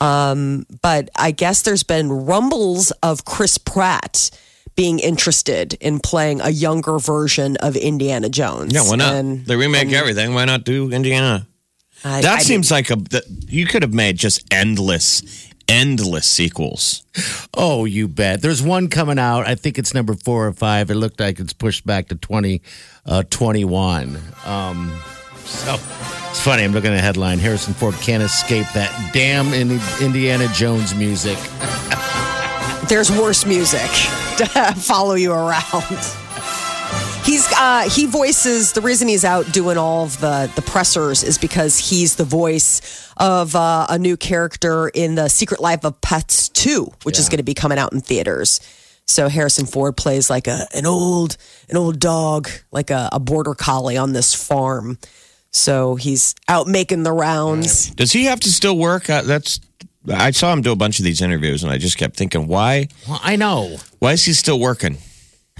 Um, 0.00 0.64
but 0.80 1.08
I 1.16 1.32
guess 1.32 1.62
there's 1.62 1.82
been 1.82 2.12
rumbles 2.12 2.92
of 3.02 3.24
Chris 3.24 3.58
Pratt 3.58 4.30
being 4.76 5.00
interested 5.00 5.74
in 5.80 5.98
playing 5.98 6.40
a 6.40 6.50
younger 6.50 7.00
version 7.00 7.56
of 7.56 7.74
Indiana 7.74 8.28
Jones. 8.28 8.72
Yeah, 8.72 8.88
why 8.88 8.94
not? 8.94 9.14
And- 9.16 9.44
they 9.46 9.56
remake 9.56 9.92
everything. 9.92 10.32
Why 10.32 10.44
not 10.44 10.62
do 10.62 10.92
Indiana? 10.92 11.48
I- 12.04 12.20
That 12.22 12.38
I 12.40 12.42
seems 12.42 12.70
like 12.70 12.90
a. 12.90 12.96
That, 12.96 13.24
you 13.48 13.66
could 13.66 13.82
have 13.82 13.94
made 13.94 14.16
just 14.16 14.42
endless, 14.52 15.22
endless 15.68 16.26
sequels. 16.26 17.04
Oh, 17.54 17.84
you 17.84 18.08
bet. 18.08 18.42
There's 18.42 18.62
one 18.62 18.88
coming 18.88 19.18
out. 19.18 19.46
I 19.46 19.54
think 19.54 19.78
it's 19.78 19.94
number 19.94 20.14
four 20.14 20.46
or 20.46 20.52
five. 20.52 20.90
It 20.90 20.94
looked 20.96 21.20
like 21.20 21.38
it's 21.38 21.52
pushed 21.52 21.86
back 21.86 22.08
to 22.08 22.14
2021. 22.16 24.18
um, 24.46 24.92
so 25.44 25.74
it's 26.30 26.40
funny. 26.40 26.64
I'm 26.64 26.72
looking 26.72 26.92
at 26.92 26.96
the 26.96 27.02
headline 27.02 27.38
Harrison 27.38 27.74
Ford 27.74 27.94
can't 27.96 28.22
escape 28.22 28.66
that 28.74 29.10
damn 29.12 29.52
Indi- 29.52 29.80
Indiana 30.00 30.48
Jones 30.54 30.94
music. 30.94 31.36
there's 32.88 33.10
worse 33.10 33.44
music 33.46 33.88
to 34.38 34.46
follow 34.76 35.14
you 35.14 35.32
around. 35.32 35.98
He's 37.24 37.46
uh, 37.52 37.88
he 37.88 38.06
voices 38.06 38.72
the 38.72 38.80
reason 38.80 39.06
he's 39.06 39.24
out 39.24 39.52
doing 39.52 39.78
all 39.78 40.04
of 40.04 40.20
the 40.20 40.50
the 40.56 40.62
pressers 40.62 41.22
is 41.22 41.38
because 41.38 41.78
he's 41.78 42.16
the 42.16 42.24
voice 42.24 43.10
of 43.16 43.54
uh, 43.54 43.86
a 43.88 43.98
new 43.98 44.16
character 44.16 44.88
in 44.88 45.14
the 45.14 45.28
Secret 45.28 45.60
Life 45.60 45.84
of 45.84 46.00
Pets 46.00 46.48
2, 46.48 46.92
which 47.04 47.18
is 47.18 47.28
going 47.28 47.38
to 47.38 47.44
be 47.44 47.54
coming 47.54 47.78
out 47.78 47.92
in 47.92 48.00
theaters. 48.00 48.60
So 49.06 49.28
Harrison 49.28 49.66
Ford 49.66 49.96
plays 49.96 50.30
like 50.30 50.48
a 50.48 50.66
an 50.74 50.84
old 50.84 51.36
an 51.68 51.76
old 51.76 52.00
dog, 52.00 52.48
like 52.72 52.90
a, 52.90 53.08
a 53.12 53.20
border 53.20 53.54
collie 53.54 53.96
on 53.96 54.12
this 54.12 54.34
farm. 54.34 54.98
So 55.52 55.94
he's 55.94 56.34
out 56.48 56.66
making 56.66 57.04
the 57.04 57.12
rounds. 57.12 57.90
Does 57.90 58.10
he 58.10 58.24
have 58.24 58.40
to 58.40 58.50
still 58.50 58.76
work? 58.76 59.08
Uh, 59.08 59.22
that's. 59.22 59.60
I 60.12 60.32
saw 60.32 60.52
him 60.52 60.62
do 60.62 60.72
a 60.72 60.76
bunch 60.76 60.98
of 60.98 61.04
these 61.04 61.20
interviews, 61.20 61.62
and 61.62 61.70
I 61.70 61.78
just 61.78 61.96
kept 61.96 62.16
thinking, 62.16 62.48
why? 62.48 62.88
Well, 63.08 63.20
I 63.22 63.36
know. 63.36 63.76
Why 64.00 64.12
is 64.12 64.24
he 64.24 64.32
still 64.32 64.58
working? 64.58 64.98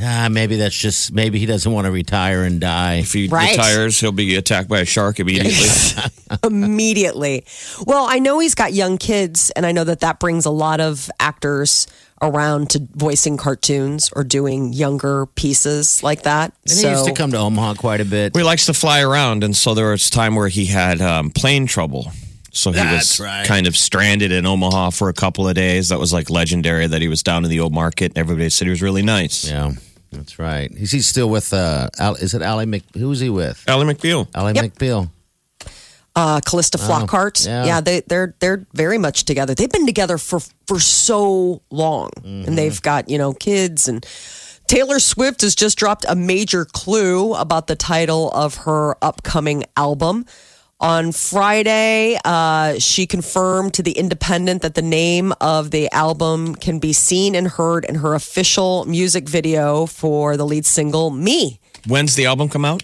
Ah, 0.00 0.28
maybe 0.30 0.56
that's 0.56 0.74
just 0.76 1.12
maybe 1.12 1.38
he 1.38 1.46
doesn't 1.46 1.70
want 1.70 1.84
to 1.84 1.90
retire 1.90 2.44
and 2.44 2.60
die. 2.60 2.94
If 2.96 3.12
he 3.12 3.28
Right. 3.28 3.50
retires, 3.50 4.00
he'll 4.00 4.10
be 4.10 4.36
attacked 4.36 4.68
by 4.68 4.80
a 4.80 4.84
shark 4.84 5.20
immediately. 5.20 5.68
immediately. 6.44 7.44
Well, 7.86 8.06
I 8.08 8.18
know 8.18 8.38
he's 8.38 8.54
got 8.54 8.72
young 8.72 8.98
kids, 8.98 9.50
and 9.50 9.66
I 9.66 9.72
know 9.72 9.84
that 9.84 10.00
that 10.00 10.18
brings 10.18 10.46
a 10.46 10.50
lot 10.50 10.80
of 10.80 11.10
actors 11.20 11.86
around 12.22 12.70
to 12.70 12.86
voicing 12.94 13.36
cartoons 13.36 14.10
or 14.14 14.22
doing 14.24 14.72
younger 14.72 15.26
pieces 15.26 16.02
like 16.02 16.22
that. 16.22 16.52
And 16.68 16.78
he 16.78 16.88
used 16.88 17.04
to 17.06 17.12
come 17.12 17.32
to 17.32 17.38
Omaha 17.38 17.74
quite 17.74 18.00
a 18.00 18.04
bit. 18.04 18.32
Well, 18.32 18.42
he 18.44 18.46
likes 18.46 18.66
to 18.66 18.74
fly 18.74 19.02
around, 19.02 19.44
and 19.44 19.54
so 19.56 19.74
there 19.74 19.90
was 19.90 20.08
time 20.08 20.36
where 20.36 20.48
he 20.48 20.66
had 20.66 21.00
um, 21.00 21.30
plane 21.30 21.66
trouble. 21.66 22.12
So 22.54 22.70
he 22.70 22.76
That's 22.76 23.18
was 23.18 23.26
right. 23.26 23.46
kind 23.46 23.66
of 23.66 23.76
stranded 23.76 24.30
in 24.30 24.44
Omaha 24.44 24.90
for 24.90 25.08
a 25.08 25.14
couple 25.14 25.48
of 25.48 25.54
days. 25.54 25.88
That 25.88 25.98
was 25.98 26.12
like 26.12 26.28
legendary 26.28 26.86
that 26.86 27.00
he 27.00 27.08
was 27.08 27.22
down 27.22 27.44
in 27.44 27.50
the 27.50 27.60
old 27.60 27.72
market, 27.72 28.12
and 28.12 28.18
everybody 28.18 28.50
said 28.50 28.66
he 28.66 28.70
was 28.70 28.82
really 28.82 29.02
nice. 29.02 29.48
Yeah, 29.48 29.72
that's 30.12 30.38
right. 30.38 30.70
Is 30.72 30.90
he 30.90 31.00
still 31.00 31.30
with? 31.30 31.52
Uh, 31.54 31.88
Al, 31.98 32.14
is 32.16 32.34
it 32.34 32.42
Ally 32.42 32.66
Mc? 32.66 32.82
Who's 32.94 33.20
he 33.20 33.30
with? 33.30 33.64
Ally 33.66 33.84
McBeal. 33.90 34.28
Ally 34.34 34.52
Yep. 34.54 34.64
McBeal. 34.74 35.08
uh, 36.14 36.40
Calista 36.44 36.76
Flockhart. 36.76 37.46
yeah. 37.46 37.64
yeah, 37.64 37.80
they, 37.80 38.00
they're 38.00 38.34
they're 38.38 38.66
very 38.74 38.98
much 38.98 39.24
together. 39.24 39.54
They've 39.54 39.70
been 39.70 39.86
together 39.86 40.18
for 40.18 40.40
for 40.66 40.78
so 40.78 41.62
long, 41.70 42.10
and 42.22 42.58
they've 42.58 42.80
got 42.82 43.08
you 43.08 43.16
know 43.16 43.32
kids 43.32 43.88
and 43.88 44.06
Taylor 44.66 44.98
Swift 45.00 45.40
has 45.40 45.54
just 45.54 45.78
dropped 45.78 46.04
a 46.08 46.14
major 46.14 46.64
clue 46.66 47.34
about 47.34 47.66
the 47.66 47.76
title 47.76 48.30
of 48.32 48.56
her 48.66 48.96
upcoming 49.02 49.64
album. 49.76 50.26
On 50.82 51.12
Friday, 51.12 52.18
uh, 52.24 52.76
she 52.80 53.06
confirmed 53.06 53.74
to 53.74 53.84
The 53.84 53.92
Independent 53.92 54.62
that 54.62 54.74
the 54.74 54.82
name 54.82 55.32
of 55.40 55.70
the 55.70 55.88
album 55.92 56.56
can 56.56 56.80
be 56.80 56.92
seen 56.92 57.36
and 57.36 57.46
heard 57.46 57.84
in 57.84 57.94
her 57.94 58.16
official 58.16 58.84
music 58.86 59.28
video 59.28 59.86
for 59.86 60.36
the 60.36 60.44
lead 60.44 60.66
single, 60.66 61.10
Me. 61.10 61.60
When's 61.86 62.16
the 62.16 62.26
album 62.26 62.48
come 62.48 62.64
out? 62.64 62.82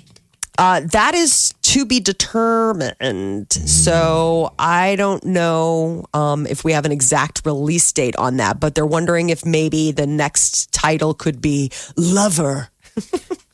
Uh, 0.58 0.82
that 0.92 1.16
is 1.16 1.52
to 1.62 1.84
be 1.84 1.98
determined. 1.98 3.52
So 3.52 4.52
I 4.60 4.94
don't 4.94 5.24
know 5.24 6.06
um, 6.14 6.46
if 6.46 6.62
we 6.62 6.72
have 6.74 6.84
an 6.84 6.92
exact 6.92 7.42
release 7.44 7.90
date 7.90 8.14
on 8.14 8.36
that, 8.36 8.60
but 8.60 8.76
they're 8.76 8.86
wondering 8.86 9.30
if 9.30 9.44
maybe 9.44 9.90
the 9.90 10.06
next 10.06 10.70
title 10.72 11.14
could 11.14 11.40
be 11.40 11.72
Lover 11.96 12.70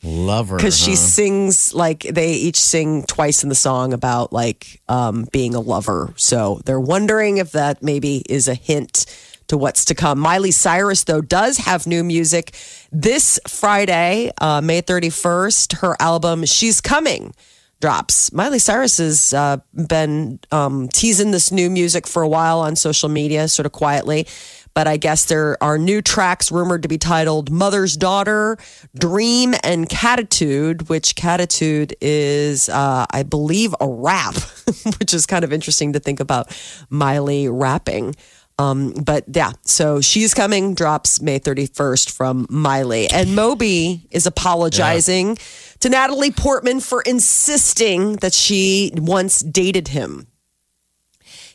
Lover. 0.03 0.57
because 0.57 0.77
she 0.77 0.95
sings 0.95 1.73
like 1.73 2.01
they 2.01 2.33
each 2.33 2.59
sing 2.59 3.03
twice 3.03 3.43
in 3.43 3.49
the 3.49 3.55
song 3.55 3.93
about 3.93 4.31
like 4.31 4.81
um, 4.87 5.27
being 5.31 5.55
a 5.55 5.59
lover. 5.59 6.13
So 6.15 6.61
they're 6.65 6.79
wondering 6.79 7.37
if 7.37 7.51
that 7.53 7.81
maybe 7.81 8.23
is 8.29 8.47
a 8.47 8.53
hint 8.53 9.05
to 9.47 9.57
what's 9.57 9.85
to 9.85 9.95
come. 9.95 10.19
Miley 10.19 10.51
Cyrus 10.51 11.03
though 11.05 11.21
does 11.21 11.57
have 11.57 11.87
new 11.87 12.03
music 12.03 12.55
this 12.91 13.39
Friday, 13.47 14.31
uh, 14.39 14.61
May 14.61 14.81
thirty 14.81 15.09
first. 15.09 15.73
Her 15.73 15.95
album 15.99 16.45
"She's 16.45 16.81
Coming." 16.81 17.33
Drops. 17.81 18.31
Miley 18.31 18.59
Cyrus 18.59 18.97
has 18.99 19.33
uh, 19.33 19.57
been 19.73 20.39
um, 20.51 20.87
teasing 20.87 21.31
this 21.31 21.51
new 21.51 21.69
music 21.69 22.07
for 22.07 22.23
a 22.23 22.27
while 22.27 22.59
on 22.61 22.75
social 22.77 23.09
media, 23.09 23.47
sort 23.49 23.65
of 23.65 23.73
quietly. 23.73 24.27
But 24.75 24.87
I 24.87 24.97
guess 24.97 25.25
there 25.25 25.57
are 25.63 25.77
new 25.77 26.01
tracks 26.01 26.51
rumored 26.51 26.83
to 26.83 26.89
be 26.89 26.97
titled 26.97 27.49
Mother's 27.49 27.95
Daughter, 27.95 28.57
Dream, 28.93 29.55
and 29.63 29.87
Cattitude, 29.87 30.89
which 30.89 31.15
Cattitude 31.15 31.95
is, 32.01 32.67
uh, 32.67 33.05
I 33.09 33.23
believe, 33.23 33.73
a 33.79 33.87
rap, 33.87 34.35
which 34.99 35.13
is 35.13 35.25
kind 35.25 35.45
of 35.45 35.53
interesting 35.53 35.93
to 35.93 35.99
think 35.99 36.19
about 36.19 36.55
Miley 36.89 37.47
rapping. 37.47 38.15
Um, 38.57 38.93
but 38.93 39.25
yeah, 39.33 39.51
so 39.63 40.01
she's 40.01 40.33
coming, 40.33 40.75
drops 40.75 41.21
May 41.21 41.39
31st 41.39 42.11
from 42.11 42.45
Miley. 42.49 43.07
And 43.09 43.35
Moby 43.35 44.07
is 44.11 44.25
apologizing 44.25 45.37
to 45.79 45.89
Natalie 45.89 46.31
Portman 46.31 46.79
for 46.79 47.01
insisting 47.01 48.17
that 48.17 48.33
she 48.33 48.91
once 48.95 49.39
dated 49.39 49.89
him. 49.89 50.27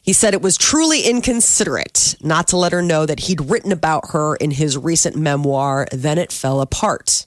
He 0.02 0.12
said 0.12 0.32
it 0.34 0.42
was 0.42 0.56
truly 0.56 1.02
inconsiderate 1.02 2.16
not 2.22 2.48
to 2.48 2.56
let 2.56 2.72
her 2.72 2.82
know 2.82 3.04
that 3.06 3.20
he'd 3.20 3.50
written 3.50 3.70
about 3.70 4.10
her 4.12 4.34
in 4.36 4.50
his 4.50 4.76
recent 4.78 5.14
memoir, 5.16 5.86
Then 5.92 6.18
It 6.18 6.32
Fell 6.32 6.60
Apart. 6.60 7.26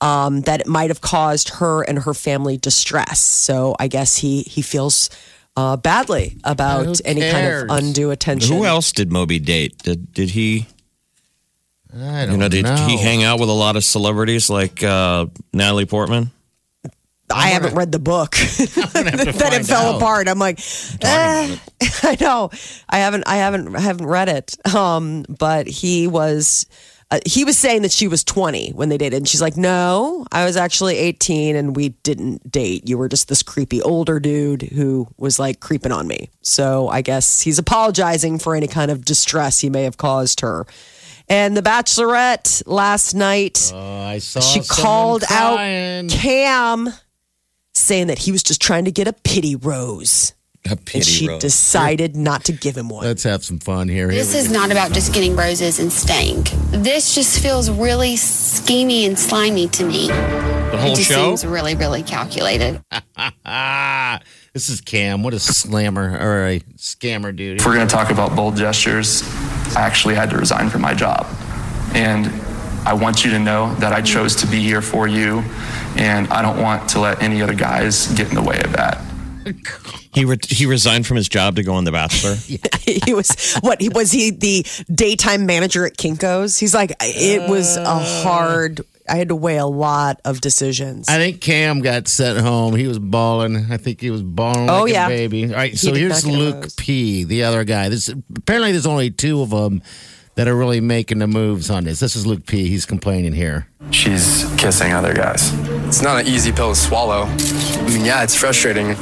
Um, 0.00 0.40
that 0.42 0.60
it 0.60 0.66
might 0.66 0.90
have 0.90 1.00
caused 1.00 1.50
her 1.60 1.82
and 1.82 2.00
her 2.00 2.12
family 2.12 2.56
distress. 2.56 3.20
So 3.20 3.76
I 3.78 3.86
guess 3.86 4.16
he 4.16 4.42
he 4.42 4.60
feels 4.60 5.10
uh, 5.56 5.76
badly 5.76 6.38
about 6.42 7.00
any 7.04 7.20
kind 7.20 7.46
of 7.46 7.66
undue 7.70 8.10
attention. 8.10 8.56
Who 8.56 8.64
else 8.64 8.90
did 8.90 9.12
Moby 9.12 9.38
date? 9.38 9.78
Did 9.84 10.12
did 10.12 10.30
he? 10.30 10.66
I 11.94 12.24
don't 12.26 12.32
You 12.32 12.36
know, 12.38 12.48
did 12.48 12.64
know. 12.64 12.74
he 12.88 12.96
hang 12.96 13.22
out 13.22 13.38
with 13.38 13.48
a 13.48 13.52
lot 13.52 13.76
of 13.76 13.84
celebrities 13.84 14.50
like 14.50 14.82
uh, 14.82 15.26
Natalie 15.52 15.86
Portman? 15.86 16.32
I 17.34 17.48
haven't 17.48 17.74
read 17.74 17.92
the 17.92 17.98
book. 17.98 18.30
that 18.36 19.50
it 19.52 19.66
fell 19.66 19.94
out. 19.94 19.96
apart. 19.96 20.28
I'm 20.28 20.38
like, 20.38 20.58
eh, 21.02 21.56
I 22.02 22.16
know. 22.20 22.50
I 22.88 22.98
haven't. 22.98 23.24
I 23.26 23.36
haven't. 23.36 23.74
I 23.74 23.80
haven't 23.80 24.06
read 24.06 24.28
it. 24.28 24.74
Um, 24.74 25.24
but 25.28 25.66
he 25.66 26.06
was. 26.06 26.66
Uh, 27.10 27.18
he 27.26 27.44
was 27.44 27.58
saying 27.58 27.82
that 27.82 27.92
she 27.92 28.08
was 28.08 28.24
20 28.24 28.70
when 28.70 28.88
they 28.88 28.96
dated, 28.96 29.18
and 29.18 29.28
she's 29.28 29.42
like, 29.42 29.54
"No, 29.58 30.24
I 30.32 30.46
was 30.46 30.56
actually 30.56 30.96
18, 30.96 31.56
and 31.56 31.76
we 31.76 31.90
didn't 32.04 32.50
date. 32.50 32.88
You 32.88 32.96
were 32.96 33.06
just 33.08 33.28
this 33.28 33.42
creepy 33.42 33.82
older 33.82 34.18
dude 34.18 34.62
who 34.62 35.06
was 35.18 35.38
like 35.38 35.60
creeping 35.60 35.92
on 35.92 36.06
me." 36.08 36.30
So 36.40 36.88
I 36.88 37.02
guess 37.02 37.42
he's 37.42 37.58
apologizing 37.58 38.38
for 38.38 38.54
any 38.56 38.66
kind 38.66 38.90
of 38.90 39.04
distress 39.04 39.58
he 39.60 39.68
may 39.68 39.82
have 39.82 39.98
caused 39.98 40.40
her. 40.40 40.66
And 41.28 41.54
the 41.56 41.62
Bachelorette 41.62 42.62
last 42.66 43.14
night 43.14 43.70
Oh, 43.74 44.02
I 44.04 44.18
saw 44.18 44.40
she 44.40 44.60
called 44.62 45.22
crying. 45.22 46.06
out 46.06 46.10
Cam, 46.10 46.88
saying 47.82 48.06
that 48.08 48.18
he 48.20 48.32
was 48.32 48.42
just 48.42 48.60
trying 48.62 48.84
to 48.86 48.92
get 48.92 49.06
a 49.08 49.12
pity 49.12 49.56
rose. 49.56 50.32
A 50.70 50.78
and 50.94 51.04
she 51.04 51.26
rose. 51.26 51.40
decided 51.42 52.14
not 52.14 52.44
to 52.44 52.52
give 52.52 52.76
him 52.76 52.88
one. 52.88 53.04
Let's 53.04 53.24
have 53.24 53.42
some 53.44 53.58
fun 53.58 53.88
here. 53.88 54.08
Here 54.08 54.20
This 54.20 54.32
we 54.32 54.38
is 54.40 54.46
go. 54.48 54.54
not 54.54 54.70
about 54.70 54.92
just 54.92 55.12
getting 55.12 55.34
roses 55.34 55.80
and 55.80 55.92
staying. 55.92 56.44
This 56.70 57.16
just 57.16 57.42
feels 57.42 57.68
really 57.68 58.14
schemy 58.14 59.04
and 59.06 59.18
slimy 59.18 59.66
to 59.68 59.84
me. 59.84 60.06
the 60.06 60.78
whole 60.80 60.92
it 60.92 60.96
just 60.96 61.08
show. 61.08 61.34
seems 61.34 61.44
really, 61.44 61.74
really 61.74 62.04
calculated. 62.04 62.80
Ah, 63.44 64.20
this 64.52 64.68
is 64.68 64.80
Cam. 64.80 65.24
What 65.24 65.34
a 65.34 65.40
slammer 65.40 66.16
or 66.16 66.46
a 66.46 66.60
scammer, 66.76 67.34
dude. 67.34 67.58
If 67.58 67.66
we're 67.66 67.74
going 67.74 67.88
to 67.88 67.92
talk 67.92 68.10
about 68.12 68.36
bold 68.36 68.54
gestures, 68.56 69.22
I 69.76 69.80
actually 69.80 70.14
had 70.14 70.30
to 70.30 70.36
resign 70.38 70.70
from 70.70 70.82
my 70.82 70.94
job. 70.94 71.26
And 71.94 72.26
I 72.86 72.94
want 72.94 73.24
you 73.24 73.32
to 73.32 73.38
know 73.40 73.74
that 73.76 73.92
I 73.92 74.00
chose 74.00 74.36
to 74.36 74.46
be 74.46 74.60
here 74.62 74.80
for 74.80 75.08
you, 75.08 75.42
and 75.96 76.28
I 76.28 76.42
don't 76.42 76.60
want 76.60 76.88
to 76.90 77.00
let 77.00 77.22
any 77.22 77.42
other 77.42 77.54
guys 77.54 78.06
get 78.14 78.28
in 78.28 78.34
the 78.34 78.42
way 78.42 78.60
of 78.62 78.72
that. 78.72 79.02
He 80.14 80.24
re- 80.24 80.36
he 80.48 80.66
resigned 80.66 81.06
from 81.06 81.16
his 81.16 81.28
job 81.28 81.56
to 81.56 81.62
go 81.62 81.74
on 81.74 81.84
The 81.84 81.90
Bachelor. 81.92 82.34
he 82.80 83.12
was 83.14 83.54
what? 83.60 83.80
He 83.80 83.88
was 83.88 84.12
he 84.12 84.30
the 84.30 84.64
daytime 84.92 85.46
manager 85.46 85.84
at 85.86 85.96
Kinkos? 85.96 86.58
He's 86.60 86.74
like, 86.74 86.92
it 87.00 87.48
was 87.50 87.76
a 87.76 87.98
hard. 87.98 88.82
I 89.08 89.16
had 89.16 89.28
to 89.28 89.34
weigh 89.34 89.56
a 89.56 89.66
lot 89.66 90.20
of 90.24 90.40
decisions. 90.40 91.08
I 91.08 91.16
think 91.16 91.40
Cam 91.40 91.80
got 91.80 92.06
sent 92.06 92.38
home. 92.38 92.76
He 92.76 92.86
was 92.86 93.00
balling. 93.00 93.66
I 93.68 93.76
think 93.78 94.00
he 94.00 94.10
was 94.10 94.22
balling 94.22 94.70
Oh, 94.70 94.82
like 94.84 94.92
yeah. 94.92 95.06
a 95.06 95.08
baby. 95.08 95.46
All 95.46 95.54
right, 95.56 95.76
so 95.76 95.92
here's 95.92 96.24
not 96.24 96.30
get 96.30 96.38
a 96.38 96.42
Luke. 96.42 96.76
P, 96.76 97.24
the 97.24 97.42
other 97.42 97.64
guy. 97.64 97.88
This 97.88 98.08
apparently 98.36 98.70
there's 98.70 98.86
only 98.86 99.10
two 99.10 99.42
of 99.42 99.50
them 99.50 99.82
that 100.34 100.48
are 100.48 100.56
really 100.56 100.80
making 100.80 101.18
the 101.18 101.26
moves 101.26 101.68
on 101.70 101.84
this. 101.84 102.00
This 102.00 102.16
is 102.16 102.26
Luke 102.26 102.46
P. 102.46 102.68
He's 102.68 102.86
complaining 102.86 103.32
here. 103.34 103.68
She's 103.90 104.44
kissing 104.56 104.92
other 104.92 105.12
guys. 105.12 105.52
It's 105.86 106.00
not 106.02 106.20
an 106.20 106.26
easy 106.26 106.52
pill 106.52 106.70
to 106.70 106.74
swallow. 106.78 107.24
I 107.24 107.82
mean, 107.88 108.04
yeah, 108.04 108.22
it's 108.22 108.34
frustrating. 108.34 108.94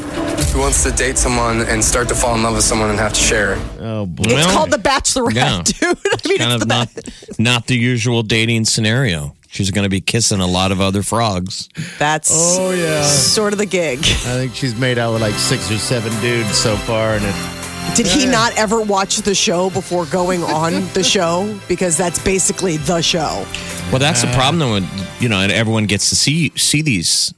Who 0.53 0.59
wants 0.59 0.83
to 0.83 0.91
date 0.91 1.17
someone 1.19 1.61
and 1.63 1.85
start 1.85 2.09
to 2.09 2.15
fall 2.15 2.35
in 2.35 2.43
love 2.43 2.55
with 2.57 2.65
someone 2.65 2.91
and 2.91 2.99
have 2.99 3.13
to 3.13 3.21
share? 3.21 3.55
Oh 3.79 4.07
boy. 4.07 4.25
it's 4.27 4.35
Well, 4.47 4.53
called 4.57 4.71
the 4.73 4.79
Bachelorette, 4.79 5.35
yeah. 5.35 5.63
dude. 5.65 5.99
I 6.05 6.29
mean, 6.29 6.39
kind 6.39 6.53
it's 6.55 6.63
of 6.63 6.69
the 6.69 6.75
not 6.75 7.39
not 7.39 7.67
the 7.69 7.77
usual 7.77 8.23
dating 8.25 8.65
scenario. 8.65 9.37
She's 9.53 9.71
going 9.73 9.83
to 9.83 9.89
be 9.91 10.01
kissing 10.01 10.39
a 10.41 10.47
lot 10.47 10.71
of 10.73 10.81
other 10.81 11.03
frogs. 11.03 11.69
That's 11.99 12.31
Oh, 12.33 12.71
yeah. 12.71 13.03
sort 13.03 13.53
of 13.53 13.59
the 13.59 13.67
gig. 13.67 13.99
I 13.99 14.03
think 14.39 14.55
she's 14.55 14.77
made 14.79 14.97
out 14.97 15.13
with 15.13 15.23
like 15.23 15.35
six 15.35 15.71
or 15.73 15.77
seven 15.79 16.13
dudes 16.21 16.57
so 16.57 16.77
far, 16.77 17.15
and 17.15 17.25
it, 17.25 17.35
Did 17.95 18.07
he 18.07 18.25
not 18.25 18.57
ever 18.57 18.81
watch 18.81 19.17
the 19.19 19.35
show 19.35 19.69
before 19.71 20.07
going 20.07 20.43
on 20.45 20.89
the 20.95 21.03
show? 21.03 21.59
Because 21.69 21.97
that's 21.97 22.23
basically 22.23 22.77
the 22.77 23.03
show. 23.03 23.45
Well, 23.91 23.99
that's 23.99 24.23
the 24.23 24.29
problem 24.29 24.59
though. 24.61 24.73
When, 24.73 24.87
you 25.19 25.29
know, 25.29 25.41
and 25.41 25.51
everyone 25.51 25.87
gets 25.87 26.09
to 26.11 26.17
see 26.17 26.53
see 26.57 26.83
these, 26.83 27.35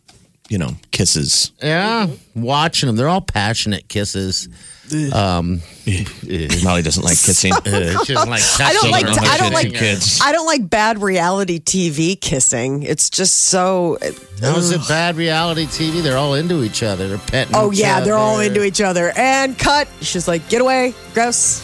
you 0.48 0.58
know, 0.58 0.76
kisses. 0.90 1.52
yeah, 1.62 2.08
watching 2.34 2.86
them. 2.86 2.96
They're 2.96 3.08
all 3.08 3.22
passionate 3.22 3.88
kisses. 3.88 4.48
Eh. 4.92 5.10
Um, 5.10 5.60
eh. 5.86 6.04
Eh, 6.28 6.48
Molly 6.62 6.82
doesn't 6.82 7.02
like 7.02 7.18
kissing. 7.18 7.52
she 7.64 7.70
doesn't 8.14 8.14
like 8.28 8.42
I 8.60 8.72
don't 8.72 8.90
like. 8.90 9.06
her. 9.06 9.14
I 9.20 9.36
don't 9.38 9.52
like. 9.52 9.72
kids. 9.72 10.20
I 10.22 10.32
don't 10.32 10.46
like 10.46 10.68
bad 10.68 11.00
reality 11.00 11.60
TV 11.60 12.20
kissing. 12.20 12.82
It's 12.82 13.10
just 13.10 13.46
so. 13.46 13.98
How 14.40 14.56
is 14.56 14.70
it 14.70 14.80
bad 14.88 15.16
reality 15.16 15.66
TV? 15.66 16.02
They're 16.02 16.18
all 16.18 16.34
into 16.34 16.62
each 16.62 16.82
other. 16.82 17.08
They're 17.08 17.18
petting. 17.18 17.54
Oh 17.54 17.72
each 17.72 17.78
yeah, 17.78 18.00
they're 18.00 18.16
all 18.16 18.40
into 18.40 18.64
each 18.64 18.80
other. 18.80 19.12
And 19.16 19.58
cut. 19.58 19.88
She's 20.00 20.28
like, 20.28 20.48
get 20.48 20.60
away, 20.60 20.94
gross. 21.14 21.62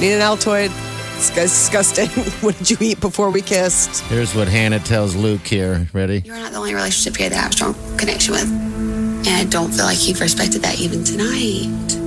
Need 0.00 0.12
an 0.12 0.20
Altoid. 0.20 0.68
This 1.16 1.30
guy's 1.30 1.50
disgusting. 1.50 2.08
what 2.42 2.56
did 2.58 2.70
you 2.70 2.76
eat 2.80 3.00
before 3.00 3.30
we 3.30 3.42
kissed? 3.42 4.02
Here's 4.04 4.36
what 4.36 4.46
Hannah 4.46 4.78
tells 4.78 5.16
Luke 5.16 5.44
here. 5.44 5.88
Ready? 5.92 6.22
You're 6.24 6.36
not 6.36 6.52
the 6.52 6.58
only 6.58 6.74
relationship 6.74 7.16
here 7.16 7.28
that 7.28 7.36
I 7.36 7.42
have 7.42 7.50
a 7.50 7.54
strong 7.54 7.74
connection 7.96 8.34
with. 8.34 8.44
And 8.48 9.28
I 9.28 9.44
don't 9.44 9.72
feel 9.72 9.84
like 9.84 10.06
you've 10.06 10.20
respected 10.20 10.62
that 10.62 10.78
even 10.78 11.02
tonight. 11.02 11.97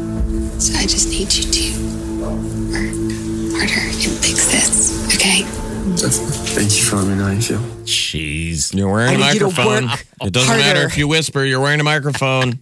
So 0.62 0.78
I 0.78 0.84
just 0.86 1.10
need 1.10 1.34
you 1.34 1.44
to 1.52 2.22
work 2.22 2.38
harder 3.58 3.82
and 3.82 4.18
fix 4.22 4.52
this, 4.52 5.16
okay? 5.16 5.42
Thank 5.44 6.78
you 6.78 6.84
for 6.84 6.98
letting 6.98 7.12
me 7.12 7.18
know 7.18 7.26
how 7.26 7.32
you 7.32 7.42
feel. 7.42 7.60
Jeez. 7.86 8.72
You're 8.74 8.92
wearing 8.92 9.16
a 9.20 9.24
I 9.24 9.32
need 9.32 9.34
you 9.34 9.40
to 9.40 9.46
microphone. 9.48 9.88
work 9.88 10.06
It 10.22 10.34
doesn't 10.34 10.48
harder. 10.48 10.62
matter 10.64 10.84
if 10.86 10.98
you 11.00 11.08
whisper. 11.08 11.44
You're 11.44 11.60
wearing 11.62 11.80
a 11.80 11.84
microphone. 11.84 12.60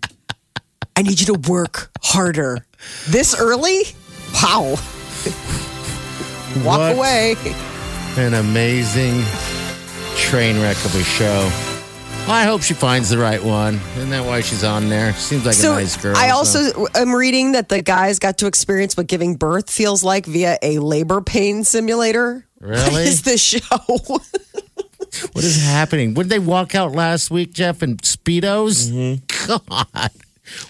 I 0.96 1.02
need 1.02 1.20
you 1.20 1.26
to 1.36 1.50
work 1.50 1.92
harder. 2.02 2.66
This 3.10 3.36
early? 3.38 3.82
Wow. 4.34 4.76
Walk 6.64 6.80
What? 6.80 6.96
away. 6.96 7.36
An 8.18 8.34
amazing 8.36 9.24
train 10.16 10.62
wreck 10.62 10.78
of 10.86 10.96
a 10.96 11.04
show. 11.04 11.50
I 12.30 12.44
hope 12.44 12.62
she 12.62 12.76
finds 12.76 13.10
the 13.10 13.18
right 13.18 13.44
one. 13.44 13.76
Isn't 13.98 14.12
that 14.12 14.24
why 14.26 14.42
she's 14.42 14.64
on 14.64 14.88
there? 14.88 15.14
Seems 15.14 15.46
like 15.46 15.56
so 15.56 15.72
a 15.72 15.76
nice 15.78 15.98
girl. 15.98 16.16
I 16.16 16.30
so- 16.30 16.36
also 16.36 16.88
am 16.96 17.16
reading 17.16 17.54
that 17.54 17.70
the 17.70 17.82
guys 17.82 18.20
got 18.20 18.38
to 18.40 18.48
experience 18.48 18.96
what 18.96 19.08
giving 19.08 19.36
birth 19.36 19.70
feels 19.70 20.04
like 20.04 20.26
via 20.28 20.58
a 20.62 20.78
labor 20.80 21.22
pain 21.22 21.64
simulator. 21.64 22.46
What 22.60 22.70
Really? 22.70 23.04
is 23.08 23.24
this 23.24 23.42
show? 23.42 23.78
What 23.98 25.44
is 25.44 25.62
happening? 25.64 26.14
When 26.14 26.28
did 26.28 26.30
they 26.30 26.40
walk 26.40 26.76
out 26.76 26.92
last 26.92 27.32
week, 27.32 27.52
Jeff, 27.52 27.82
in 27.82 27.98
Speedos? 27.98 28.92
Mm-hmm. 28.92 29.48
God. 29.72 30.12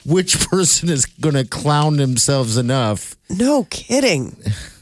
Which 0.06 0.40
person 0.50 0.90
is 0.90 1.06
going 1.06 1.36
to 1.36 1.46
clown 1.46 1.98
themselves 1.98 2.58
enough? 2.58 3.16
No 3.30 3.66
kidding. 3.70 4.36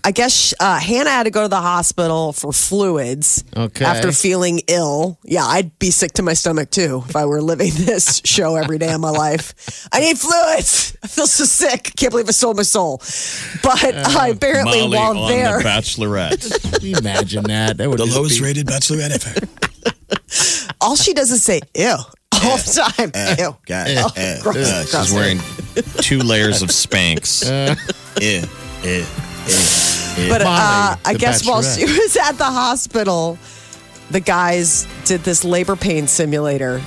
I 0.03 0.11
guess 0.11 0.53
uh, 0.57 0.79
Hannah 0.79 1.09
had 1.09 1.23
to 1.23 1.31
go 1.31 1.41
to 1.41 1.47
the 1.49 1.59
hospital 1.59 2.31
for 2.31 2.53
fluids 2.53 3.43
Okay. 3.57 3.83
after 3.83 4.13
feeling 4.13 4.61
ill. 4.67 5.19
Yeah, 5.25 5.43
I'd 5.43 5.77
be 5.79 5.91
sick 5.91 6.13
to 6.13 6.23
my 6.23 6.33
stomach 6.33 6.69
too 6.71 7.03
if 7.09 7.15
I 7.17 7.25
were 7.25 7.41
living 7.41 7.71
this 7.75 8.21
show 8.23 8.55
every 8.55 8.77
day 8.77 8.93
of 8.93 9.01
my 9.01 9.09
life. 9.09 9.87
I 9.91 9.99
need 9.99 10.17
fluids. 10.17 10.95
I 11.03 11.07
feel 11.07 11.27
so 11.27 11.43
sick. 11.43 11.91
Can't 11.97 12.11
believe 12.11 12.29
I 12.29 12.31
sold 12.31 12.55
my 12.55 12.63
soul. 12.63 12.99
But 13.61 13.83
uh, 13.95 14.27
apparently, 14.31 14.79
Molly 14.87 14.95
while 14.97 15.17
on 15.17 15.29
there, 15.29 15.57
the 15.57 15.63
Bachelorette. 15.65 16.99
Imagine 16.99 17.43
that? 17.45 17.75
That 17.77 17.89
would 17.89 17.99
the 17.99 18.05
lowest 18.05 18.39
be- 18.39 18.45
rated 18.45 18.67
Bachelorette 18.67 19.27
ever. 19.27 20.73
all 20.79 20.95
she 20.95 21.13
does 21.13 21.31
is 21.31 21.43
say 21.43 21.59
"ew" 21.75 21.95
all 22.47 22.57
the 22.57 22.91
time. 22.97 23.11
Eh, 23.13 23.35
ew. 23.39 23.55
God, 23.65 23.87
Oh, 23.89 24.11
uh, 24.15 24.41
gross, 24.41 24.55
uh, 24.57 24.85
gross. 24.91 25.05
she's 25.07 25.13
wearing 25.13 25.39
two 26.01 26.19
layers 26.19 26.61
of 26.61 26.69
Spanx. 26.69 27.43
Ew, 28.21 28.27
ew, 28.27 28.41
ew, 28.83 29.05
ew. 30.23 30.29
But 30.29 30.41
uh, 30.41 30.45
Molly, 30.45 31.01
I 31.05 31.13
guess 31.17 31.45
while 31.47 31.61
she 31.61 31.85
was 31.85 32.17
at 32.17 32.33
the 32.33 32.45
hospital, 32.45 33.37
the 34.09 34.19
guys 34.19 34.87
did 35.05 35.21
this 35.21 35.43
labor 35.43 35.75
pain 35.75 36.07
simulator. 36.07 36.81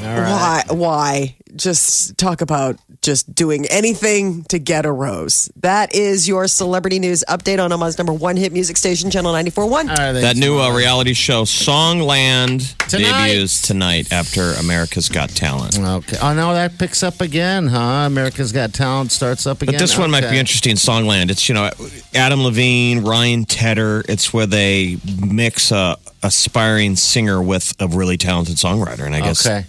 All 0.00 0.04
right. 0.04 0.64
Why? 0.68 0.74
Why? 0.74 1.36
Just 1.56 2.16
talk 2.18 2.40
about 2.40 2.76
just 3.02 3.34
doing 3.34 3.66
anything 3.66 4.44
to 4.44 4.58
get 4.58 4.84
a 4.84 4.92
rose. 4.92 5.50
That 5.56 5.94
is 5.94 6.26
your 6.28 6.48
celebrity 6.48 6.98
news 6.98 7.24
update 7.28 7.62
on 7.62 7.72
Omaha's 7.72 7.98
number 7.98 8.12
one 8.12 8.36
hit 8.36 8.52
music 8.52 8.76
station, 8.76 9.10
Channel 9.10 9.32
94.1. 9.32 9.70
All 9.70 9.84
right, 9.86 10.12
That 10.12 10.36
new 10.36 10.58
uh, 10.58 10.74
reality 10.74 11.12
show, 11.14 11.44
Songland, 11.44 12.76
Tonight. 12.88 13.28
debuts 13.28 13.62
tonight 13.62 14.12
after 14.12 14.52
America's 14.54 15.08
Got 15.08 15.30
Talent. 15.30 15.78
Okay. 15.78 16.16
Oh, 16.20 16.34
no, 16.34 16.52
that 16.54 16.78
picks 16.78 17.02
up 17.02 17.20
again, 17.20 17.68
huh? 17.68 17.78
America's 18.06 18.52
Got 18.52 18.72
Talent 18.72 19.12
starts 19.12 19.46
up 19.46 19.62
again. 19.62 19.74
But 19.74 19.78
this 19.78 19.96
one 19.98 20.10
might 20.10 20.28
be 20.28 20.38
interesting. 20.38 20.74
Songland. 20.76 21.30
It's 21.30 21.48
you 21.48 21.54
know 21.54 21.70
Adam 22.14 22.42
Levine, 22.42 23.02
Ryan 23.04 23.44
Tedder. 23.44 24.04
It's 24.08 24.32
where 24.32 24.46
they 24.46 24.98
mix 25.24 25.70
a 25.70 25.96
aspiring 26.22 26.96
singer 26.96 27.40
with 27.40 27.74
a 27.80 27.86
really 27.88 28.16
talented 28.16 28.56
songwriter, 28.56 29.04
and 29.06 29.14
I 29.14 29.20
guess 29.20 29.46
Okay. 29.46 29.64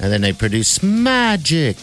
And 0.00 0.12
then 0.12 0.20
they 0.20 0.32
produce 0.32 0.82
magic. 0.82 1.76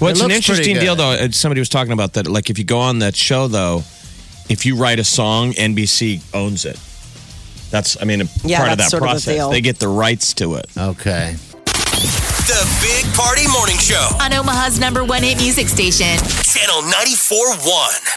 Well, 0.00 0.08
It 0.08 0.12
it's 0.12 0.20
an 0.22 0.30
interesting 0.30 0.76
deal, 0.76 0.94
though. 0.96 1.10
Uh, 1.10 1.30
Somebody 1.30 1.60
was 1.60 1.68
talking 1.68 1.92
about 1.92 2.12
that. 2.14 2.26
Like, 2.26 2.50
if 2.50 2.58
you 2.58 2.64
go 2.64 2.78
on 2.78 3.00
that 3.00 3.16
show, 3.16 3.48
though, 3.48 3.82
if 4.48 4.64
you 4.64 4.76
write 4.76 4.98
a 4.98 5.04
song, 5.04 5.52
NBC 5.52 6.20
owns 6.34 6.64
it. 6.64 6.78
That's, 7.70 8.00
I 8.00 8.04
mean, 8.04 8.22
a 8.22 8.24
Yeah, 8.44 8.58
part 8.60 8.72
of 8.72 8.78
that 8.78 8.90
sort 8.90 9.02
of 9.02 9.08
the 9.08 9.12
process. 9.12 9.34
deal. 9.34 9.50
They 9.50 9.60
get 9.60 9.78
the 9.78 9.88
rights 9.88 10.32
to 10.34 10.54
it. 10.54 10.66
Okay. 10.76 11.36
The 12.48 12.64
Big 12.80 13.04
Party 13.14 13.46
Morning 13.48 13.76
Show. 13.76 14.08
On 14.22 14.32
Omaha's 14.32 14.78
number 14.80 15.04
one 15.04 15.22
hit 15.22 15.36
music 15.36 15.68
station. 15.68 16.16
Channel 16.44 16.80
94.1. 16.90 18.16